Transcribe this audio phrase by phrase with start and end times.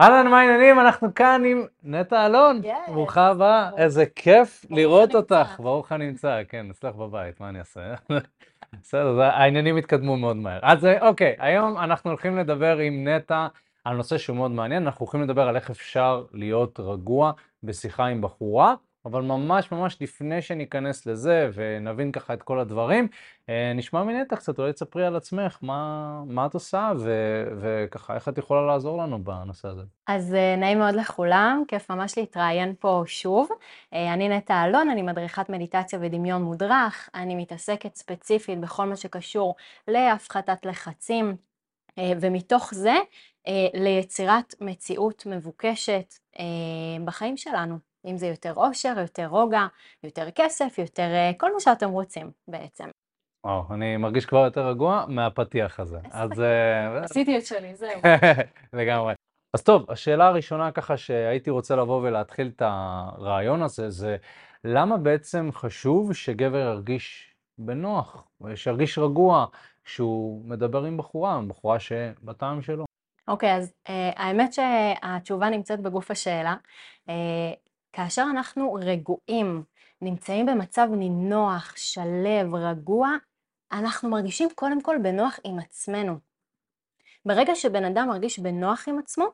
[0.00, 0.80] אהלן, מה העניינים?
[0.80, 2.60] אנחנו כאן עם נטע אלון.
[2.64, 2.90] Yes.
[2.90, 3.70] ברוכה הבאה.
[3.76, 5.14] איזה כיף לראות.
[5.14, 5.60] אותך.
[5.60, 7.94] ברוך הנמצא, כן, אצלך בבית, מה אני אעשה?
[8.82, 10.58] בסדר, העניינים התקדמו מאוד מהר.
[10.62, 13.46] אז אה, אוקיי, היום אנחנו הולכים לדבר עם נטע
[13.84, 14.82] על נושא שהוא מאוד מעניין.
[14.82, 18.74] אנחנו הולכים לדבר על איך אפשר להיות רגוע בשיחה עם בחורה,
[19.04, 23.08] אבל ממש ממש לפני שניכנס לזה ונבין ככה את כל הדברים,
[23.48, 28.28] אה, נשמע מנטע קצת, אולי תספרי על עצמך, מה, מה את עושה ו- וככה, איך
[28.28, 29.82] את יכולה לעזור לנו בנושא הזה.
[30.06, 33.48] אז אה, נעים מאוד לכולם, כיף ממש להתראיין פה שוב.
[33.94, 37.08] אה, אני נטע אלון, אני מדריכת מדיטציה ודמיון מודרך.
[37.14, 39.54] אני מתעסקת ספציפית בכל מה שקשור
[39.88, 41.36] להפחתת לחצים,
[42.20, 42.94] ומתוך זה
[43.74, 46.14] ליצירת מציאות מבוקשת
[47.04, 47.87] בחיים שלנו.
[48.10, 49.66] אם זה יותר אושר, יותר רוגע,
[50.04, 52.88] יותר כסף, יותר אה, כל מה שאתם רוצים בעצם.
[53.46, 55.98] וואו, אני מרגיש כבר יותר רגוע מהפתיח הזה.
[56.10, 56.40] אז.
[56.40, 58.00] אה, עשיתי את שלי, זהו.
[58.78, 59.14] לגמרי.
[59.54, 64.16] אז טוב, השאלה הראשונה ככה שהייתי רוצה לבוא ולהתחיל את הרעיון הזה, זה
[64.64, 69.46] למה בעצם חשוב שגבר ירגיש בנוח, שירגיש רגוע
[69.84, 72.84] כשהוא מדבר עם בחורה, בחורה שבטעם שלו.
[73.28, 76.54] אוקיי, אז אה, האמת שהתשובה נמצאת בגוף השאלה.
[77.08, 77.14] אה,
[77.92, 79.62] כאשר אנחנו רגועים,
[80.02, 83.10] נמצאים במצב נינוח, שלב, רגוע,
[83.72, 86.18] אנחנו מרגישים קודם כל בנוח עם עצמנו.
[87.24, 89.26] ברגע שבן אדם מרגיש בנוח עם עצמו,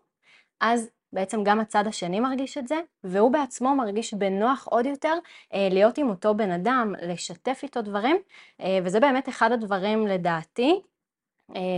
[0.61, 5.15] אז בעצם גם הצד השני מרגיש את זה, והוא בעצמו מרגיש בנוח עוד יותר
[5.55, 8.17] אה, להיות עם אותו בן אדם, לשתף איתו דברים,
[8.61, 10.81] אה, וזה באמת אחד הדברים לדעתי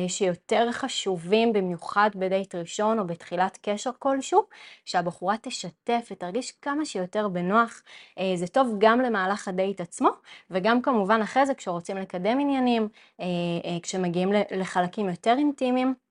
[0.08, 4.42] שיותר חשובים במיוחד בדייט ראשון או בתחילת קשר כלשהו,
[4.84, 7.82] שהבחורה תשתף ותרגיש כמה שיותר בנוח.
[8.18, 10.10] אה, זה טוב גם למהלך הדייט עצמו,
[10.50, 12.88] וגם כמובן אחרי זה כשרוצים לקדם עניינים,
[13.20, 13.26] אה,
[13.64, 16.05] אה, כשמגיעים לחלקים יותר אינטימיים.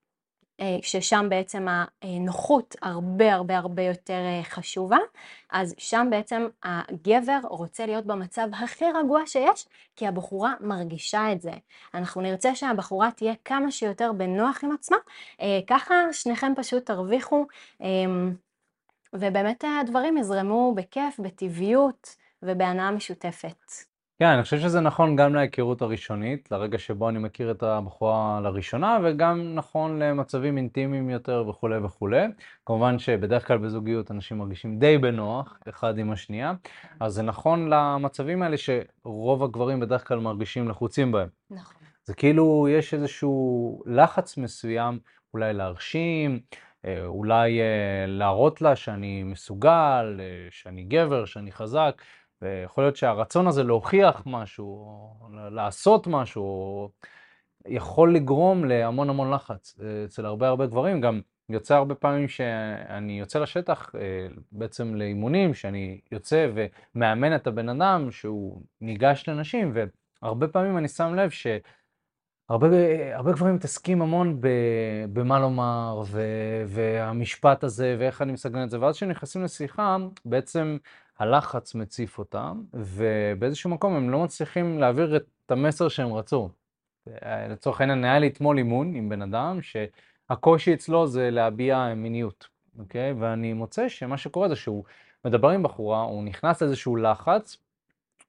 [0.60, 1.68] אה, ששם בעצם
[2.02, 4.98] הנוחות הרבה הרבה הרבה יותר אה, חשובה,
[5.52, 11.52] אז שם בעצם הגבר רוצה להיות במצב הכי רגוע שיש, כי הבחורה מרגישה את זה.
[11.94, 14.98] אנחנו נרצה שהבחורה תהיה כמה שיותר בנוח עם עצמה,
[15.42, 17.46] אה, ככה שניכם פשוט תרוויחו,
[17.82, 17.88] אה,
[19.14, 23.95] ובאמת הדברים יזרמו בכיף, בטבעיות ובהנאה משותפת.
[24.20, 28.98] כן, אני חושב שזה נכון גם להיכרות הראשונית, לרגע שבו אני מכיר את הבחורה לראשונה,
[29.04, 32.26] וגם נכון למצבים אינטימיים יותר וכולי וכולי.
[32.66, 36.54] כמובן שבדרך כלל בזוגיות אנשים מרגישים די בנוח אחד עם השנייה,
[37.00, 41.30] אז זה נכון למצבים האלה שרוב הגברים בדרך כלל מרגישים לחוצים בהם.
[41.52, 41.76] נכון.
[42.04, 45.00] זה כאילו יש איזשהו לחץ מסוים,
[45.34, 46.40] אולי להרשים,
[46.86, 52.02] אה, אולי אה, להראות לה שאני מסוגל, אה, שאני גבר, שאני חזק,
[52.42, 54.66] ויכול להיות שהרצון הזה להוכיח משהו,
[55.22, 56.90] או לעשות משהו,
[57.68, 61.02] יכול לגרום להמון המון לחץ אה, אצל הרבה הרבה גברים.
[61.02, 66.48] גם יוצא הרבה פעמים שאני יוצא לשטח, אה, בעצם לאימונים, שאני יוצא
[66.96, 69.74] ומאמן את הבן אדם שהוא ניגש לנשים,
[70.22, 71.48] והרבה פעמים אני שם לב ש...
[72.50, 72.68] הרבה,
[73.16, 74.48] הרבה גברים מתעסקים המון ב,
[75.14, 76.22] במה לומר, ו,
[76.68, 80.78] והמשפט הזה, ואיך אני מסגנן את זה, ואז כשהם נכנסים לשיחה, בעצם
[81.20, 86.50] הלחץ מציף אותם, ובאיזשהו מקום הם לא מצליחים להעביר את המסר שהם רצו.
[87.08, 92.48] אה, לצורך העניין, היה לי אתמול אימון עם בן אדם, שהקושי אצלו זה להביע מיניות,
[92.80, 93.14] אוקיי?
[93.14, 94.84] ואני מוצא שמה שקורה זה שהוא
[95.26, 97.58] מדבר עם בחורה, הוא נכנס לאיזשהו לחץ,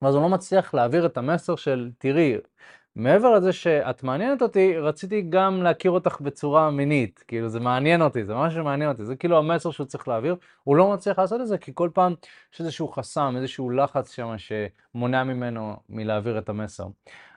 [0.03, 2.37] ואז הוא לא מצליח להעביר את המסר של, תראי,
[2.97, 8.25] מעבר לזה שאת מעניינת אותי, רציתי גם להכיר אותך בצורה מינית, כאילו זה מעניין אותי,
[8.25, 11.49] זה ממש מעניין אותי, זה כאילו המסר שהוא צריך להעביר, הוא לא מצליח לעשות את
[11.49, 12.15] זה כי כל פעם
[12.55, 16.85] יש איזשהו חסם, איזשהו לחץ שם שמונע ממנו מלהעביר את המסר.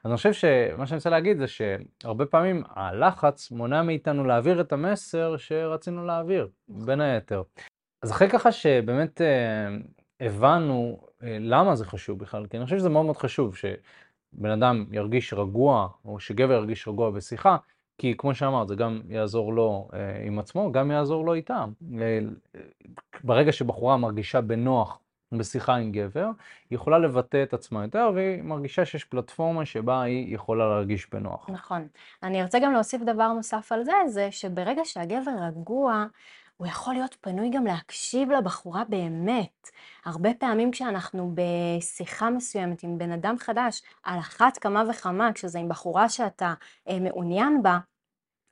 [0.03, 4.73] אז אני חושב שמה שאני רוצה להגיד זה שהרבה פעמים הלחץ מונע מאיתנו להעביר את
[4.73, 7.43] המסר שרצינו להעביר, בין היתר.
[8.03, 9.77] אז אחרי ככה שבאמת אה,
[10.19, 13.55] הבנו אה, למה זה חשוב בכלל, כי אני חושב שזה מאוד מאוד חשוב
[14.35, 17.57] שבן אדם ירגיש רגוע, או שגבר ירגיש רגוע בשיחה,
[17.97, 21.71] כי כמו שאמרת, זה גם יעזור לו אה, עם עצמו, גם יעזור לו איתם.
[22.01, 22.19] אה,
[23.23, 24.99] ברגע שבחורה מרגישה בנוח
[25.31, 26.25] בשיחה עם גבר,
[26.69, 31.49] היא יכולה לבטא את עצמה יותר, והיא מרגישה שיש פלטפורמה שבה היא יכולה להרגיש בנוח.
[31.49, 31.87] נכון.
[32.23, 36.05] אני ארצה גם להוסיף דבר נוסף על זה, זה שברגע שהגבר רגוע,
[36.59, 39.69] הוא יכול להיות פנוי גם להקשיב לבחורה באמת.
[40.05, 45.69] הרבה פעמים כשאנחנו בשיחה מסוימת עם בן אדם חדש, על אחת כמה וכמה, כשזה עם
[45.69, 46.53] בחורה שאתה
[46.89, 47.79] אה, מעוניין בה,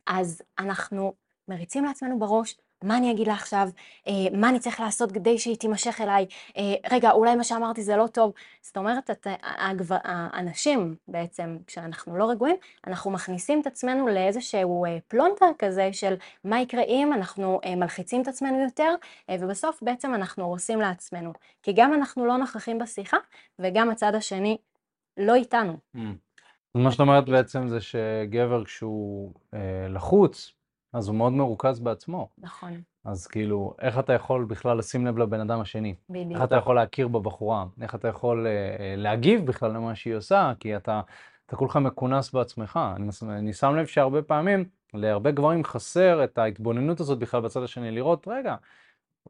[0.08, 1.14] אז אנחנו
[1.48, 3.68] מריצים לעצמנו בראש מה אני אגיד לה עכשיו,
[4.08, 6.26] אה, מה אני צריך לעשות כדי שהיא תימשך אליי,
[6.58, 8.34] אה, רגע, אולי מה שאמרתי זה לא טוב.
[8.62, 9.28] זאת אומרת, את,
[9.60, 12.56] הגבר, האנשים בעצם, כשאנחנו לא רגועים,
[12.88, 16.14] אנחנו מכניסים את עצמנו לאיזשהו אה, פלונטר כזה של
[16.44, 18.96] מה יקרה אם אנחנו אה, מלחיצים את עצמנו יותר,
[19.30, 21.34] אה, ובסוף בעצם אנחנו הורסים לעצמנו.
[21.64, 23.18] כי גם אנחנו לא נוכחים בשיחה,
[23.60, 24.58] וגם הצד השני
[25.18, 25.78] לא איתנו.
[25.96, 26.00] Mm.
[26.76, 30.52] מה שאת אומרת בעצם זה שגבר כשהוא אה, לחוץ,
[30.94, 32.30] אז הוא מאוד מרוכז בעצמו.
[32.38, 35.96] נכון, אז כאילו, איך אתה יכול בכלל לשים לב לבן אדם השני?
[36.10, 36.32] בדיוק.
[36.32, 37.66] איך אתה יכול להכיר בבחורה?
[37.82, 40.54] איך אתה יכול אה, אה, להגיב בכלל למה שהיא עושה?
[40.60, 41.02] כי אתה,
[41.46, 42.80] אתה כולך מכונס בעצמך.
[42.96, 47.92] אני, אני שם לב שהרבה פעמים, להרבה גברים חסר את ההתבוננות הזאת בכלל בצד השני,
[47.92, 48.56] לראות, רגע,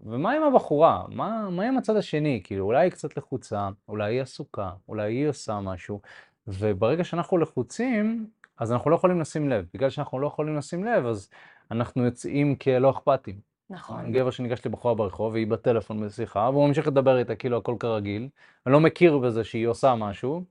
[0.01, 1.05] ומה עם הבחורה?
[1.09, 2.41] מה, מה עם הצד השני?
[2.43, 6.01] כאילו, אולי היא קצת לחוצה, אולי היא עסוקה, אולי היא עושה משהו,
[6.47, 8.27] וברגע שאנחנו לחוצים,
[8.57, 9.65] אז אנחנו לא יכולים לשים לב.
[9.73, 11.29] בגלל שאנחנו לא יכולים לשים לב, אז
[11.71, 13.39] אנחנו יוצאים כלא אכפתיים.
[13.69, 18.29] נכון, גבר שניגש לבחורה ברחוב והיא בטלפון בשיחה, והוא ממשיך לדבר איתה כאילו הכל כרגיל,
[18.65, 20.43] ולא מכיר בזה שהיא עושה משהו,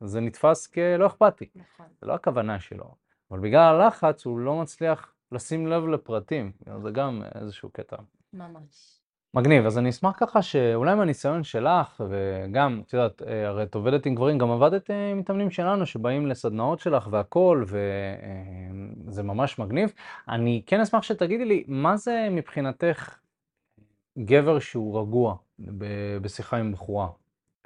[0.00, 1.48] זה נתפס כלא אכפתי.
[1.54, 1.86] נכון.
[2.00, 2.94] זה לא הכוונה שלו,
[3.30, 7.96] אבל בגלל הלחץ הוא לא מצליח לשים לב לפרטים, זה גם איזשהו קטע.
[8.32, 9.01] ממש.
[9.34, 14.06] מגניב, אז אני אשמח ככה שאולי מהניסיון שלך, וגם, את יודעת, אה, הרי את עובדת
[14.06, 17.64] עם גברים, גם עבדת אה, עם מתאמנים שלנו שבאים לסדנאות שלך והכול,
[19.06, 19.92] וזה ממש מגניב.
[20.28, 23.18] אני כן אשמח שתגידי לי, מה זה מבחינתך
[24.18, 25.36] גבר שהוא רגוע
[26.22, 27.08] בשיחה עם בחורה?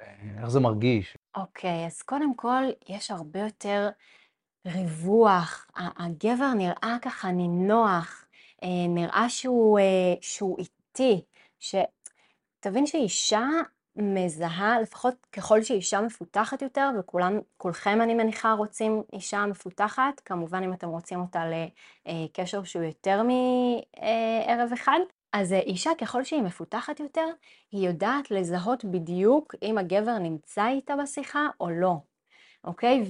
[0.01, 1.17] אה, איך זה מרגיש?
[1.35, 3.89] אוקיי, אז קודם כל, יש הרבה יותר
[4.67, 5.67] ריווח.
[5.75, 8.25] הגבר נראה ככה נינוח,
[8.63, 11.21] אה, נראה שהוא, אה, שהוא איטי,
[11.59, 13.47] שתבין שאישה
[13.95, 20.89] מזהה, לפחות ככל שאישה מפותחת יותר, וכולכם אני מניחה רוצים אישה מפותחת, כמובן אם אתם
[20.89, 21.43] רוצים אותה
[22.05, 24.99] לקשר שהוא יותר מערב אחד,
[25.33, 27.25] אז אישה ככל שהיא מפותחת יותר,
[27.71, 31.95] היא יודעת לזהות בדיוק אם הגבר נמצא איתה בשיחה או לא,
[32.63, 33.03] אוקיי?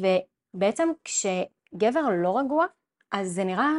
[0.54, 2.66] ובעצם כשגבר לא רגוע,
[3.12, 3.70] אז זה נראה,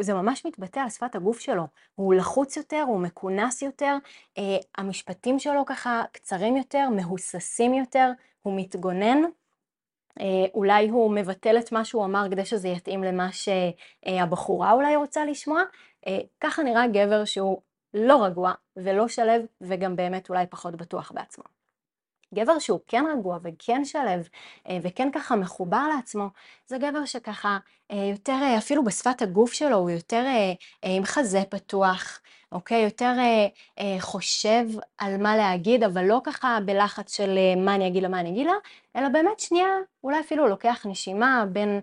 [0.00, 1.66] זה- ממש מתבטא על שפת הגוף שלו.
[1.94, 3.96] הוא לחוץ יותר, הוא מכונס יותר,
[4.38, 8.10] אה, המשפטים שלו ככה קצרים יותר, מהוססים יותר,
[8.42, 9.18] הוא מתגונן.
[10.20, 10.24] אה,
[10.54, 15.62] אולי הוא מבטל את מה שהוא אמר כדי שזה יתאים למה שהבחורה אולי רוצה לשמוע.
[16.06, 17.60] אה, ככה נראה גבר שהוא
[17.94, 21.44] לא רגוע ולא שלב וגם באמת אולי פחות בטוח בעצמו.
[22.34, 24.28] גבר שהוא כן רגוע וכן שלב
[24.68, 26.28] אה, וכן ככה מחובר לעצמו,
[26.66, 27.58] זה גבר שככה
[27.90, 30.24] אה, יותר, אה, אפילו בשפת הגוף שלו, הוא יותר
[30.82, 32.20] עם חזה פתוח,
[32.52, 32.82] אוקיי?
[32.82, 33.12] יותר
[34.00, 34.64] חושב
[34.98, 38.46] על מה להגיד, אבל לא ככה בלחץ של מה אני אגיד לה, מה אני אגיד
[38.46, 38.52] לה,
[38.96, 39.68] אלא באמת שנייה,
[40.04, 41.80] אולי אפילו לוקח נשימה בין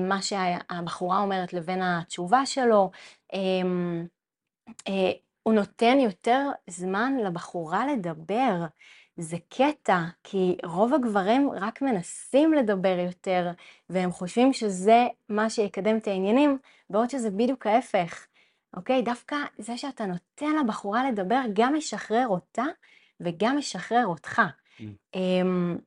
[0.00, 2.90] מה שהבחורה אומרת לבין התשובה שלו.
[4.88, 8.54] אה, הוא נותן יותר זמן לבחורה לדבר.
[9.20, 13.50] זה קטע, כי רוב הגברים רק מנסים לדבר יותר,
[13.90, 16.58] והם חושבים שזה מה שיקדם את העניינים,
[16.90, 18.26] בעוד שזה בדיוק ההפך.
[18.76, 19.02] אוקיי?
[19.02, 22.64] דווקא זה שאתה נותן לבחורה לדבר גם משחרר אותה
[23.20, 24.42] וגם משחרר אותך.
[24.78, 24.82] Mm.
[25.14, 25.78] אמ,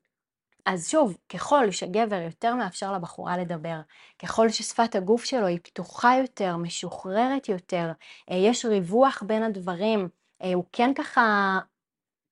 [0.65, 3.79] אז שוב, ככל שגבר יותר מאפשר לבחורה לדבר,
[4.19, 7.91] ככל ששפת הגוף שלו היא פתוחה יותר, משוחררת יותר,
[8.31, 10.09] אה, יש ריווח בין הדברים,
[10.41, 11.59] אה, הוא כן ככה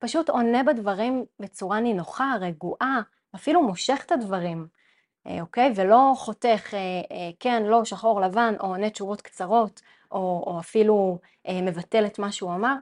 [0.02, 3.00] פשוט עונה בדברים בצורה נינוחה, רגועה,
[3.34, 4.66] אפילו מושך את הדברים,
[5.26, 5.72] אה, אוקיי?
[5.76, 6.78] ולא חותך אה,
[7.12, 9.80] אה, כן, לא, שחור, לבן, או עונה תשובות קצרות,
[10.12, 11.18] או, או אפילו
[11.62, 12.74] מבטל את מה שהוא אמר.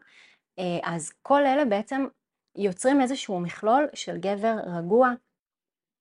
[0.82, 2.06] אז כל אלה בעצם
[2.56, 5.10] יוצרים איזשהו מכלול של גבר רגוע,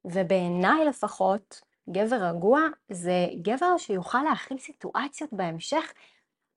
[0.05, 2.61] ובעיניי לפחות, גבר רגוע
[2.91, 5.93] זה גבר שיוכל להכיל סיטואציות בהמשך,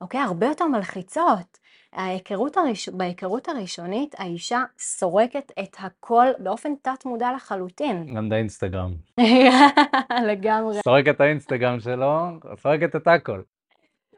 [0.02, 0.20] אוקיי?
[0.20, 1.58] הרבה יותר מלחיצות.
[1.92, 2.88] ההיכרות הראש...
[2.88, 8.14] בהיכרות הראשונית האישה סורקת את הכל באופן תת מודע לחלוטין.
[8.14, 8.94] גם את האינסטגרם.
[10.28, 13.42] לגמרי, סורק את האינסטגרם שלו, סורקת את הכל.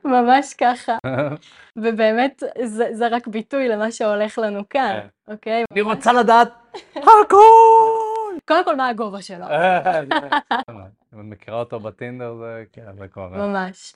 [0.04, 0.98] ממש ככה.
[1.82, 5.32] ובאמת זה, זה רק ביטוי למה שהולך לנו כאן, כן.
[5.32, 5.64] אוקיי?
[5.72, 6.52] אני רוצה לדעת
[6.96, 8.38] הכל!
[8.48, 13.28] קודם כל מה הגובה שלו, אם את מכירה אותו בטינדר זה, כן, זה כבר...
[13.28, 13.94] ממש.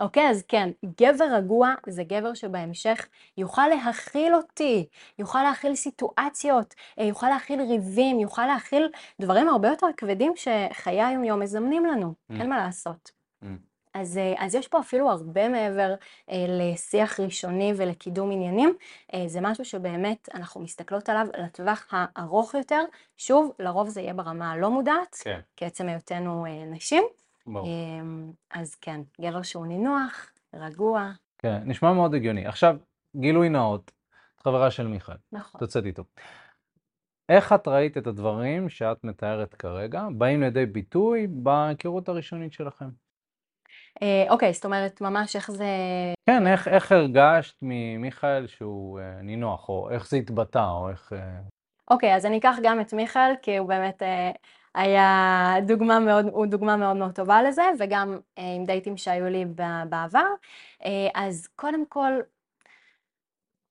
[0.00, 3.06] אוקיי, אז כן, גבר רגוע זה גבר שבהמשך
[3.38, 4.86] יוכל להכיל אותי,
[5.18, 8.88] יוכל להכיל סיטואציות, אה, יוכל להכיל ריבים, יוכל להכיל
[9.20, 12.34] דברים הרבה יותר כבדים שחיי היום-יום מזמנים לנו, Mm.
[12.40, 13.10] אין מה לעשות.
[13.42, 13.46] Mm.
[13.94, 15.94] אז, אה, אז יש פה אפילו הרבה מעבר
[16.30, 18.74] אה, לשיח ראשוני ולקידום עניינים,
[19.14, 22.84] אה, זה משהו שבאמת אנחנו מסתכלות עליו לטווח הארוך יותר,
[23.16, 27.04] שוב, לרוב זה יהיה ברמה הלא מודעת, כן, כעצם היותנו אה, נשים.
[27.48, 32.46] אמ, אז כן, גבר שהוא נינוח, רגוע, כן, נשמע מאוד הגיוני.
[32.46, 32.76] עכשיו,
[33.16, 33.92] גילוי נאות,
[34.44, 35.58] חברה של מיכאל, נכון.
[35.58, 36.04] את יוצאת איתו.
[37.28, 42.88] איך את ראית את הדברים שאת מתארת כרגע, באים לידי ביטוי בהיכרות הראשונית שלכם?
[44.02, 45.66] אה, אוקיי, זאת אומרת, ממש איך זה...
[46.26, 51.12] כן, איך, איך הרגשת ממיכאל שהוא אה, נינוח, או איך זה התבטא, או איך...
[51.12, 51.38] אה...
[51.90, 54.30] אוקיי, אז אני אקח גם את מיכאל, כי הוא באמת אה,
[54.76, 59.44] היה דוגמה מאוד, הוא דוגמה מאוד מאוד טובה לזה, וגם אה, עם דייטים שהיו לי
[59.88, 60.26] בעבר.
[60.84, 62.12] אה, אז קודם כל,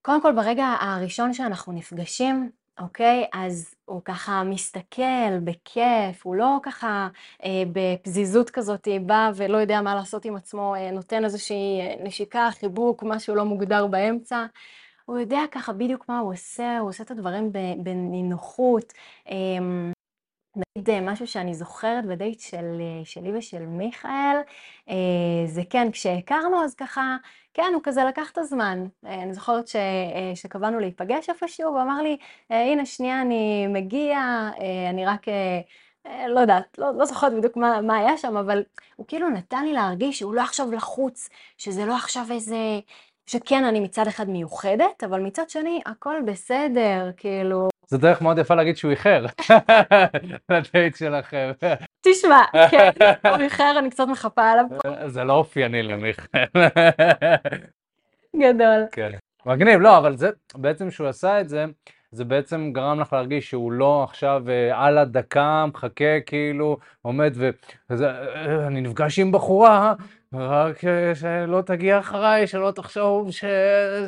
[0.02, 3.26] קודם כל ברגע הראשון שאנחנו נפגשים, אוקיי?
[3.34, 7.08] אז הוא ככה מסתכל בכיף, הוא לא ככה
[7.44, 12.50] אה, בפזיזות כזאת בא ולא יודע מה לעשות עם עצמו, אה, נותן איזושהי אה, נשיקה,
[12.52, 14.46] חיבוק, משהו לא מוגדר באמצע.
[15.06, 17.52] הוא יודע ככה בדיוק מה הוא עושה, הוא עושה את הדברים
[17.84, 18.94] בנינוחות.
[19.30, 19.36] אה,
[20.56, 24.38] נגיד אה, משהו שאני זוכרת בדייט של, אה, שלי ושל מיכאל,
[24.90, 24.96] אה,
[25.46, 27.18] זה כן, כשהכרנו אז ככה,
[27.54, 28.86] כן, הוא כזה לקח את הזמן.
[29.06, 29.76] אני זוכרת ש,
[30.36, 32.18] שקבענו להיפגש איפשהו, הוא אמר לי,
[32.50, 34.20] הנה שנייה אני מגיע,
[34.90, 35.26] אני רק,
[36.28, 38.64] לא יודעת, לא, לא זוכרת בדיוק מה, מה היה שם, אבל
[38.96, 42.58] הוא כאילו נתן לי להרגיש שהוא לא עכשיו לחוץ, שזה לא עכשיו איזה...
[43.28, 47.68] שכן, אני מצד אחד מיוחדת, אבל מצד שני, הכל בסדר, כאילו...
[47.88, 49.26] זו דרך מאוד יפה להגיד שהוא איחר
[50.50, 51.52] לדייט שלכם.
[52.02, 52.90] תשמע, כן,
[53.30, 54.66] הוא איחר, אני קצת מחפה עליו.
[55.08, 56.46] זה לא אופייני למיכאל.
[58.36, 58.86] גדול.
[58.92, 59.12] כן.
[59.46, 61.66] מגניב, לא, אבל זה, בעצם שהוא עשה את זה,
[62.12, 67.50] זה בעצם גרם לך להרגיש שהוא לא עכשיו אה, על הדקה, מחכה כאילו, עומד ו...
[67.90, 69.94] וזה, אה, אני נפגש עם בחורה,
[70.38, 73.44] רק אה, שלא תגיע אחריי, שלא תחשוב ש...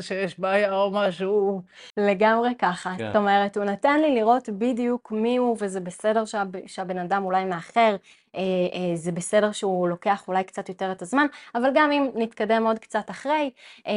[0.01, 1.61] שיש בעיה או משהו.
[1.97, 2.93] לגמרי ככה.
[2.97, 3.07] כן.
[3.07, 6.47] זאת אומרת, הוא נתן לי לראות בדיוק מי הוא, וזה בסדר שהב...
[6.67, 7.95] שהבן אדם אולי מאחר,
[8.35, 8.41] אה,
[8.73, 12.79] אה, זה בסדר שהוא לוקח אולי קצת יותר את הזמן, אבל גם אם נתקדם עוד
[12.79, 13.51] קצת אחרי,
[13.87, 13.93] אה,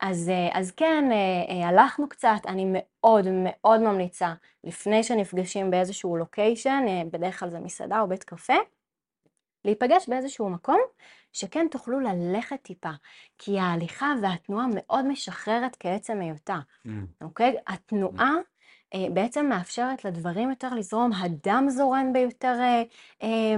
[0.00, 1.16] אז, אה, אז כן, אה,
[1.54, 4.32] אה, הלכנו קצת, אני מאוד מאוד ממליצה,
[4.64, 8.56] לפני שנפגשים באיזשהו לוקיישן, אה, בדרך כלל זה מסעדה או בית קפה,
[9.64, 10.80] להיפגש באיזשהו מקום
[11.32, 12.90] שכן תוכלו ללכת טיפה,
[13.38, 16.90] כי ההליכה והתנועה מאוד משחררת כעצם היותה, mm.
[17.22, 17.56] אוקיי?
[17.66, 18.34] התנועה
[18.94, 22.82] אה, בעצם מאפשרת לדברים יותר לזרום, הדם זורם ביותר, אה,
[23.22, 23.54] אה,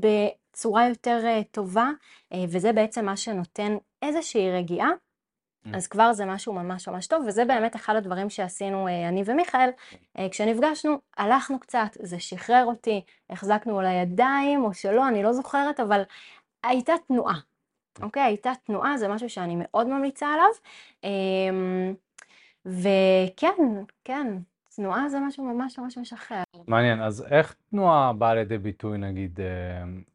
[0.00, 1.90] בצורה יותר אה, טובה,
[2.32, 4.90] אה, וזה בעצם מה שנותן איזושהי רגיעה.
[4.90, 5.76] Mm.
[5.76, 9.70] אז כבר זה משהו ממש ממש טוב, וזה באמת אחד הדברים שעשינו אה, אני ומיכאל.
[10.18, 13.00] אה, כשנפגשנו, הלכנו קצת, זה שחרר אותי,
[13.30, 16.02] החזקנו על הידיים או שלא, אני לא זוכרת, אבל
[16.64, 17.38] הייתה תנועה,
[18.02, 18.22] אוקיי?
[18.22, 20.48] הייתה תנועה, זה משהו שאני מאוד ממליצה עליו.
[21.04, 21.94] אמ,
[22.66, 24.26] וכן, כן,
[24.76, 26.42] תנועה זה משהו ממש ממש משחרר.
[26.66, 29.46] מעניין, אז איך תנועה באה לידי ביטוי, נגיד, אה,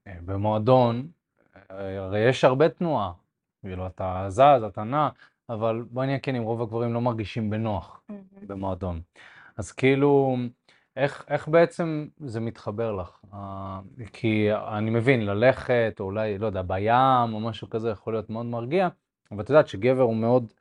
[0.07, 1.07] אה, במועדון?
[1.69, 3.11] הרי יש הרבה תנועה,
[3.61, 5.09] כאילו, אתה זז, אתה נע,
[5.49, 8.01] אבל בוא נהיה כן, אם רוב הגברים לא מרגישים בנוח
[8.47, 9.01] במועדון.
[9.57, 10.37] אז כאילו...
[10.95, 13.21] איך, איך בעצם זה מתחבר לך?
[13.33, 13.35] Uh,
[14.13, 18.45] כי אני מבין, ללכת, או אולי, לא יודע, בים, או משהו כזה, יכול להיות מאוד
[18.45, 18.87] מרגיע,
[19.31, 20.53] אבל את יודעת שגבר הוא מאוד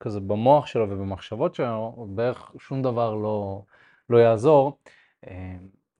[0.00, 3.62] כזה במוח שלו ובמחשבות שלו, בערך שום דבר לא,
[4.10, 4.78] לא יעזור.
[5.26, 5.28] Uh,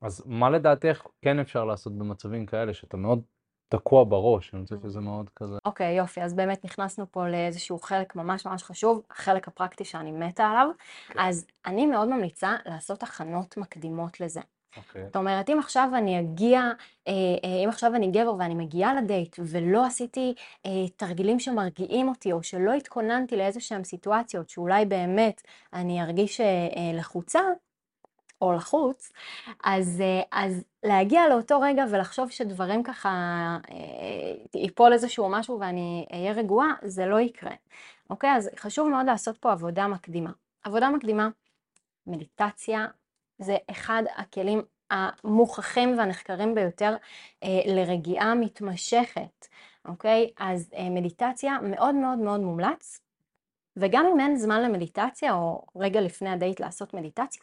[0.01, 3.23] אז מה לדעתך כן אפשר לעשות במצבים כאלה, שאתה מאוד
[3.69, 5.59] תקוע בראש, אני חושב שזה מאוד כזה.
[5.65, 10.13] אוקיי, okay, יופי, אז באמת נכנסנו פה לאיזשהו חלק ממש ממש חשוב, החלק הפרקטי שאני
[10.13, 10.69] מתה עליו.
[10.71, 11.13] Okay.
[11.13, 11.21] כן.
[11.21, 14.41] אז אני מאוד ממליצה לעשות הכנות מקדימות לזה.
[14.41, 14.79] Okay.
[14.79, 15.05] אוקיי.
[15.07, 17.13] זאת אומרת, אם עכשיו אני אגיע, אה,
[17.45, 20.35] אה, אם עכשיו אני גבר ואני מגיעה לדייט ולא עשיתי
[20.67, 26.41] אה, תרגילים שמרגיעים אותי, או שלא התכוננתי לאיזה שהן סיטואציות שאולי באמת אני ארגיש
[26.95, 27.41] לחוצה,
[28.43, 29.13] או לחוץ,
[29.65, 33.09] אז, אה, אז להגיע לאותו רגע ולחשוב שדברים ככה,
[33.71, 37.53] אה, ייפול איזשהו משהו ואני אהיה רגועה, זה לא יקרה.
[38.11, 38.37] אוקיי?
[38.37, 40.31] אז חשוב מאוד לעשות פה עבודה מקדימה.
[40.65, 41.29] עבודה מקדימה,
[42.07, 42.87] מדיטציה,
[43.39, 46.97] זה אחד הכלים המוכחים והנחקרים ביותר
[47.43, 49.47] אה, לרגיעה מתמשכת,
[49.85, 50.31] אוקיי?
[50.39, 53.01] אז אה, מדיטציה מאוד מאוד מאוד מומלץ,
[53.77, 57.43] וגם אם אין זמן למדיטציה, או רגע לפני הדייט לעשות מדיטציה,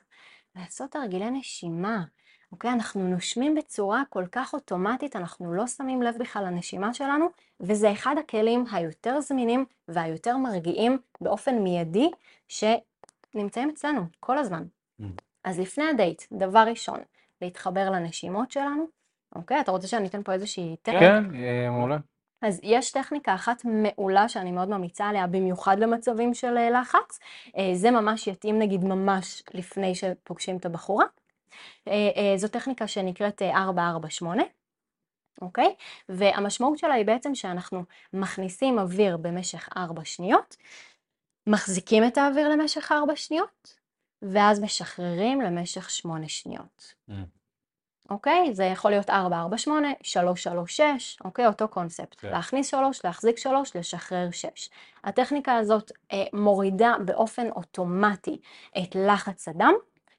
[0.55, 2.03] לעשות תרגילי נשימה.
[2.51, 2.71] אוקיי?
[2.71, 7.25] אנחנו נושמים בצורה כל כך אוטומטית, אנחנו לא שמים לב בכלל לנשימה שלנו,
[7.59, 12.09] וזה אחד הכלים היותר זמינים והיותר מרגיעים באופן מיידי,
[12.47, 14.63] שנמצאים אצלנו כל הזמן.
[15.01, 15.03] Mm.
[15.43, 16.99] אז לפני הדייט, דבר ראשון,
[17.41, 18.87] להתחבר לנשימות שלנו.
[19.35, 19.61] אוקיי?
[19.61, 21.05] אתה רוצה שאני אתן פה איזושהי טכניקה?
[21.05, 21.97] כן, אה, מעולה.
[22.41, 27.19] אז יש טכניקה אחת מעולה שאני מאוד ממליצה עליה, במיוחד למצבים של אה, לחץ.
[27.57, 31.05] אה, זה ממש יתאים נגיד ממש לפני שפוגשים את הבחורה.
[31.87, 34.43] אה, זו טכניקה שנקראת 448.
[35.41, 35.75] אוקיי?
[36.09, 40.55] והמשמעות שלה היא בעצם שאנחנו מכניסים אוויר במשך 4 שניות,
[41.47, 43.79] מחזיקים את האוויר למשך 4 שניות,
[44.21, 46.93] ואז משחררים למשך 8 שניות.
[47.09, 47.13] Mm.
[48.09, 48.53] אוקיי?
[48.53, 51.47] זה יכול להיות 4, 4, 8, 3, 3, 6, אוקיי?
[51.47, 52.15] אותו קונספט.
[52.17, 52.29] כן.
[52.31, 54.69] להכניס 3, להחזיק 3, לשחרר 6.
[55.03, 58.37] הטכניקה הזאת אה, מורידה באופן אוטומטי
[58.77, 59.73] את לחץ הדם.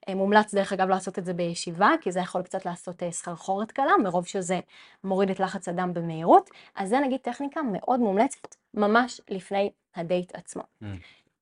[0.09, 3.73] אה, מומלץ דרך אגב לעשות את זה בישיבה, כי זה יכול קצת לעשות אה, סחרחורת
[3.73, 4.61] קלה, מרוב שזה
[5.05, 6.51] מוריד את לחץ הדם במהירות.
[6.75, 10.63] אז זה נגיד טכניקה מאוד מומלצת, ממש לפני הדייט עצמו.
[10.63, 10.87] Mm.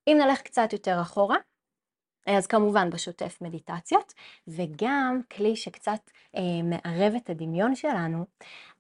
[0.07, 1.37] אם נלך קצת יותר אחורה,
[2.27, 4.15] אז כמובן בשוטף מדיטציות,
[4.49, 8.25] וגם כלי שקצת אה, מערב את הדמיון שלנו,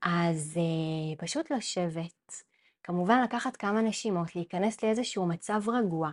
[0.02, 2.42] אז אה, פשוט לשבת,
[2.82, 6.10] כמובן לקחת כמה נשימות, להיכנס לאיזשהו מצב רגוע,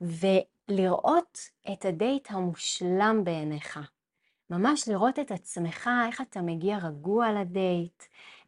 [0.00, 1.38] ולראות
[1.72, 3.78] את הדייט המושלם בעיניך.
[4.50, 8.02] ממש לראות את עצמך, איך אתה מגיע רגוע לדייט,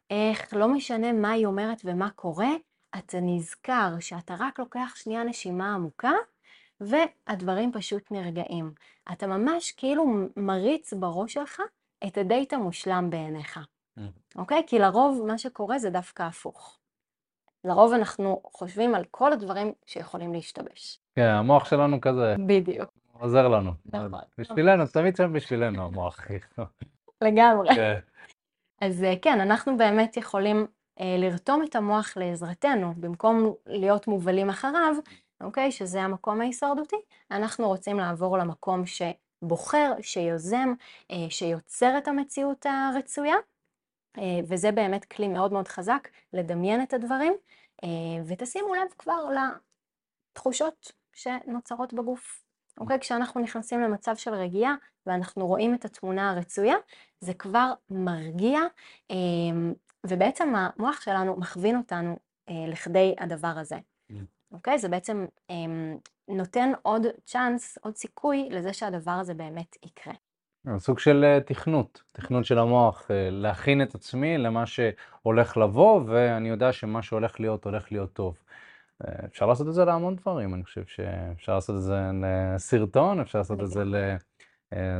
[0.09, 2.51] איך לא משנה מה היא אומרת ומה קורה,
[2.97, 6.11] אתה נזכר שאתה רק לוקח שנייה נשימה עמוקה,
[6.81, 8.71] והדברים פשוט נרגעים.
[9.11, 10.05] אתה ממש כאילו
[10.37, 11.61] מריץ בראש שלך
[12.07, 13.59] את הדייט המושלם בעיניך,
[13.97, 14.01] Mm.
[14.35, 14.63] אוקיי?
[14.67, 16.77] כי לרוב מה שקורה זה דווקא הפוך.
[17.63, 20.99] לרוב אנחנו חושבים על כל הדברים שיכולים להשתבש.
[21.15, 22.89] כן, המוח שלנו כזה בדיוק,
[23.19, 23.71] עוזר לנו.
[23.85, 24.11] נכון.
[24.37, 26.27] בשבילנו, תמיד שם בשבילנו המוח.
[27.21, 27.75] לגמרי.
[27.75, 27.99] כן.
[28.81, 30.67] אז אה, כן, אנחנו באמת יכולים
[30.99, 34.95] אה, לרתום את המוח לעזרתנו, במקום להיות מובלים אחריו,
[35.41, 35.71] אוקיי?
[35.71, 36.95] שזה המקום ההישרדותי,
[37.31, 40.73] אנחנו רוצים לעבור למקום שבוחר, שיוזם,
[41.11, 43.35] אה, שיוצר את המציאות הרצויה,
[44.17, 47.33] אה, וזה באמת כלי מאוד מאוד חזק לדמיין את הדברים,
[47.83, 47.89] אה,
[48.25, 49.25] ותשימו לב כבר
[50.33, 52.41] לתחושות שנוצרות בגוף.
[52.79, 52.99] אוקיי?
[52.99, 54.75] כשאנחנו נכנסים למצב של רגיעה
[55.05, 56.75] ואנחנו רואים את התמונה הרצויה,
[57.19, 58.59] זה כבר מרגיע,
[60.07, 63.77] ובעצם המוח שלנו מכווין אותנו לכדי הדבר הזה.
[64.55, 64.79] אוקיי?
[64.79, 65.55] זה בעצם אה,
[66.27, 70.13] נותן עוד צ'אנס, עוד סיכוי לזה שהדבר הזה באמת יקרה.
[70.77, 76.49] סוג של אה, תכנות, תכנות של המוח, אה, להכין את עצמי למה שהולך לבוא, ואני
[76.49, 78.37] יודע שמה שהולך להיות, הולך להיות טוב.
[79.07, 83.37] אה, אפשר לעשות את זה להמון דברים, אני חושב שאפשר לעשות את זה לסרטון, אפשר
[83.37, 84.15] לעשות את זה ל...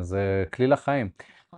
[0.02, 1.10] זה כלי לחיים.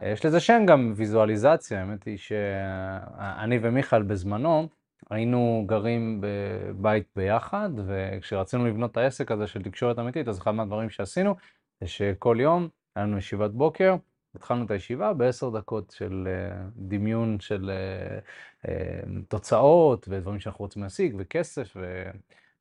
[0.03, 4.69] אה, יש לזה שם גם ויזואליזציה, האמת היא שאני ומיכאל בזמנו
[5.09, 10.89] היינו גרים בבית ביחד, וכשרצינו לבנות את העסק הזה של תקשורת אמיתית, אז אחד מהדברים
[10.89, 11.35] שעשינו
[11.81, 13.95] זה שכל יום היה לנו ישיבת בוקר,
[14.35, 18.19] התחלנו את הישיבה בעשר דקות של אה, דמיון של אה,
[18.67, 22.11] אה, תוצאות ודברים שאנחנו רוצים להשיג וכסף ו-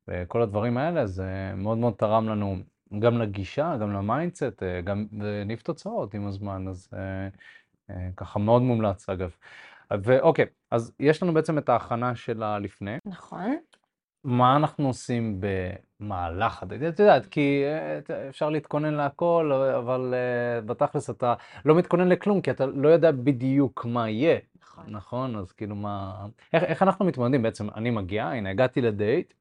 [0.09, 2.57] וכל הדברים האלה, זה מאוד מאוד תרם לנו
[2.99, 5.07] גם לגישה, גם ל mindset, גם
[5.43, 6.89] הניב תוצאות עם הזמן, אז
[8.17, 9.31] ככה מאוד מומלץ אגב.
[9.91, 12.97] ואוקיי, אז יש לנו בעצם את ההכנה של הלפני.
[13.05, 13.57] נכון.
[14.25, 15.41] מה אנחנו עושים
[16.01, 16.83] במהלך הדייט?
[16.83, 22.51] את יודעת, כי אה, אפשר להתכונן להכל, אבל אה, בתכלס אתה לא מתכונן לכלום, כי
[22.51, 24.85] אתה לא יודע בדיוק מה יהיה, נכון.
[24.89, 25.37] נכון?
[25.37, 26.27] אז כאילו מה...
[26.53, 27.43] איך, איך אנחנו מתמודדים?
[27.43, 29.35] בעצם אני מגיע, הנה הגעתי לדייט,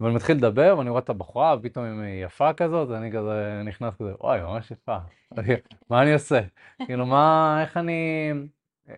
[0.00, 4.12] ואני מתחיל לדבר, ואני רואה את הבחורה, ופתאום היא יפה כזאת, ואני כזה נכנס כזה,
[4.20, 4.96] וואי, ממש יפה.
[5.90, 6.40] מה אני עושה?
[6.86, 8.32] כאילו, מה, איך אני...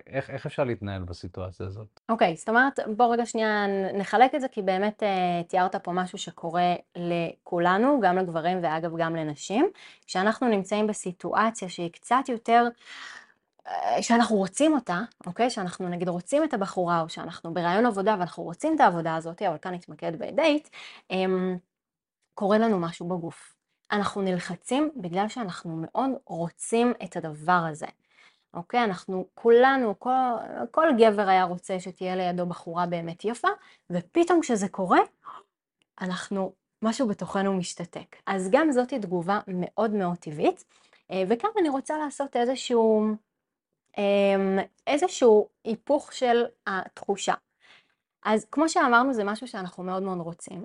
[0.07, 2.01] איך, איך אפשר להתנהל בסיטואציה הזאת?
[2.09, 6.19] אוקיי, זאת אומרת, בוא רגע שנייה נחלק את זה, כי באמת אה, תיארת פה משהו
[6.19, 9.71] שקורה לכולנו, גם לגברים ואגב גם לנשים,
[10.07, 12.69] שאנחנו נמצאים בסיטואציה שהיא קצת יותר,
[13.67, 15.51] אה, שאנחנו רוצים אותה, אוקיי?
[15.51, 19.59] שאנחנו נגיד רוצים את הבחורה, או שאנחנו ברעיון עבודה ואנחנו רוצים את העבודה הזאת, אבל
[19.59, 20.69] כאן נתמקד בדייט,
[21.11, 21.17] אה,
[22.35, 23.55] קורה לנו משהו בגוף.
[23.93, 27.87] אנחנו נלחצים בגלל שאנחנו מאוד רוצים את הדבר הזה.
[28.55, 28.85] אוקיי?
[28.85, 30.11] אנחנו כולנו, כל,
[30.71, 33.49] כל גבר היה רוצה שתהיה לידו בחורה באמת יפה,
[33.91, 35.01] ופתאום כשזה קורה,
[36.01, 38.17] אנחנו, משהו בתוכנו משתתק.
[38.27, 40.65] אז גם זאת תגובה מאוד מאוד טבעית,
[41.11, 43.07] אה, וכאן אני רוצה לעשות איזשהו,
[43.99, 47.35] אמ, איזשהו היפוך של התחושה.
[48.25, 50.65] אז כמו שאמרנו, זה משהו שאנחנו מאוד מאוד רוצים,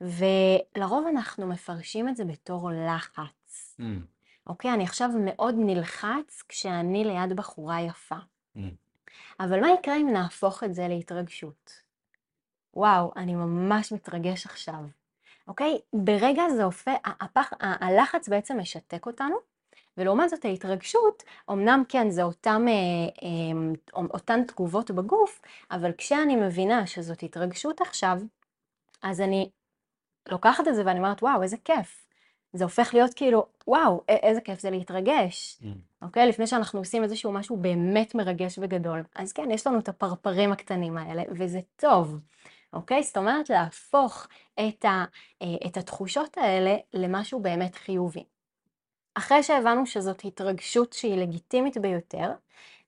[0.00, 3.76] ולרוב אנחנו מפרשים את זה בתור לחץ.
[3.80, 3.84] Mm,
[4.50, 4.74] אוקיי?
[4.74, 8.16] אני עכשיו מאוד נלחץ כשאני ליד בחורה יפה.
[8.56, 8.60] mm,
[9.40, 11.82] אבל מה יקרה אם נהפוך את זה להתרגשות?
[12.74, 14.84] וואו, אני ממש מתרגש עכשיו.
[15.48, 15.78] אוקיי?
[15.92, 19.36] ברגע זה הופך, הפח, הלחץ בעצם משתק אותנו,
[19.96, 22.72] ולעומת זאת ההתרגשות, אמנם כן, זה אותם, אה,
[23.22, 28.18] אה, אותן תגובות בגוף, אבל כשאני מבינה שזאת התרגשות עכשיו,
[29.02, 29.50] אז אני
[30.28, 31.99] לוקחת את זה ואני אומרת, וואו, איזה כיף.
[32.52, 35.58] זה הופך להיות כאילו, וואו, איזה כיף זה להתרגש.
[35.62, 35.66] mm.
[36.02, 36.26] אוקיי?
[36.26, 39.02] לפני שאנחנו עושים איזשהו משהו באמת מרגש וגדול.
[39.14, 42.18] אז כן, יש לנו את הפרפרים הקטנים האלה, וזה טוב,
[42.72, 43.02] אוקיי?
[43.02, 45.04] זאת אומרת, להפוך את, ה,
[45.42, 48.24] אה, את התחושות האלה למשהו באמת חיובי.
[49.14, 52.30] אחרי שהבנו שזאת התרגשות שהיא לגיטימית ביותר,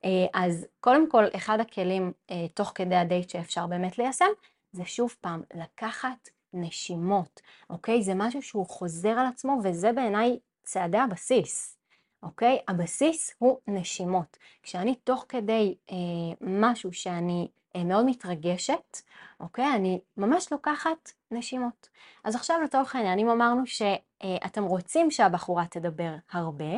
[0.04, 4.30] אה, אז קודם כל, אחד הכלים אה, תוך כדי הדייט שאפשר באמת ליישם,
[4.72, 8.02] זה שוב פעם, לקחת נשימות, אוקיי?
[8.02, 11.78] זה משהו שהוא חוזר על עצמו, וזה בעיניי צעדי הבסיס,
[12.22, 12.58] אוקיי?
[12.68, 14.36] הבסיס הוא נשימות.
[14.62, 15.96] כשאני תוך כדי אה,
[16.40, 19.00] משהו שאני אה, מאוד מתרגשת,
[19.40, 19.74] אוקיי?
[19.74, 21.88] אני ממש לוקחת נשימות.
[22.24, 26.74] אז עכשיו לצורך העניין, אם אמרנו שאתם רוצים שהבחורה תדבר הרבה,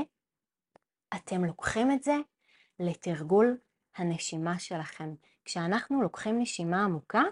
[1.15, 2.17] אתם לוקחים את זה
[2.81, 3.57] לתרגול
[3.97, 5.15] הנשימה שלכם.
[5.45, 7.23] כשאנחנו לוקחים נשימה עמוקה,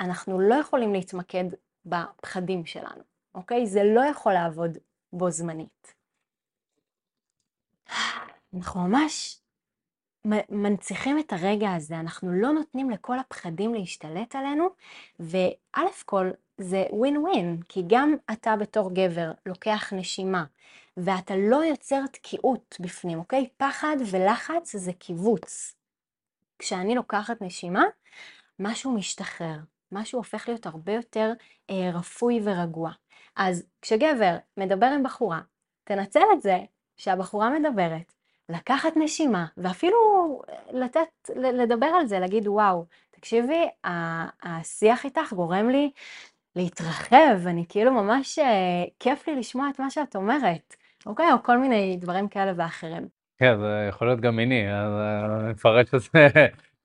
[0.00, 1.44] אנחנו לא יכולים להתמקד
[1.86, 3.02] בפחדים שלנו,
[3.34, 3.66] אוקיי?
[3.66, 4.78] זה לא יכול לעבוד
[5.12, 5.94] בו זמנית.
[8.54, 9.40] אנחנו ממש
[10.48, 14.68] מנציחים את הרגע הזה, אנחנו לא נותנים לכל הפחדים להשתלט עלינו,
[15.20, 20.44] וא' כל זה ווין ווין, כי גם אתה בתור גבר לוקח נשימה,
[20.96, 23.48] ואתה לא יוצר תקיעות בפנים, אוקיי?
[23.56, 25.74] פחד ולחץ זה קיבוץ.
[26.58, 27.84] כשאני לוקחת נשימה,
[28.58, 29.56] משהו משתחרר,
[29.92, 31.32] משהו הופך להיות הרבה יותר
[31.70, 32.90] אה, רפוי ורגוע.
[33.36, 35.40] אז כשגבר מדבר עם בחורה,
[35.84, 36.58] תנצל את זה
[36.96, 38.12] שהבחורה מדברת,
[38.48, 39.98] לקחת נשימה, ואפילו
[40.72, 43.68] לתת, לדבר על זה, להגיד וואו, תקשיבי,
[44.42, 45.90] השיח איתך גורם לי
[46.56, 50.76] להתרחב, אני כאילו ממש אה, כיף לי לשמוע את מה שאת אומרת,
[51.06, 51.32] אוקיי?
[51.32, 53.08] או כל מיני דברים כאלה ואחרים.
[53.38, 54.92] כן, זה יכול להיות גם מיני, אז
[55.40, 56.28] אני מפרט שזה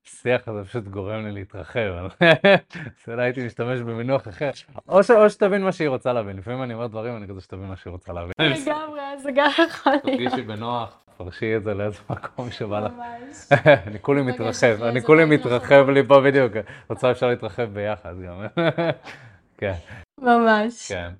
[0.06, 2.10] השיח הזה פשוט גורם לי להתרחב, אז
[3.08, 4.50] אולי הייתי משתמש במינוח אחר,
[4.88, 7.66] או, ש, או שתבין מה שהיא רוצה להבין, לפעמים אני אומר דברים, אני כזה שתבין
[7.68, 8.32] מה שהיא רוצה להבין.
[8.62, 10.04] לגמרי, זה גם יכול להיות.
[10.04, 12.92] תרגישי בנוח, תפרשי את זה לאיזה מקום שבא לך.
[13.86, 16.52] אני כולי מתרחב, אני כולי מתרחב לי פה בדיוק,
[16.90, 18.46] רוצה אפשר להתרחב ביחד גם.
[19.58, 19.74] כן.
[20.18, 20.92] ממש.
[20.92, 21.10] כן.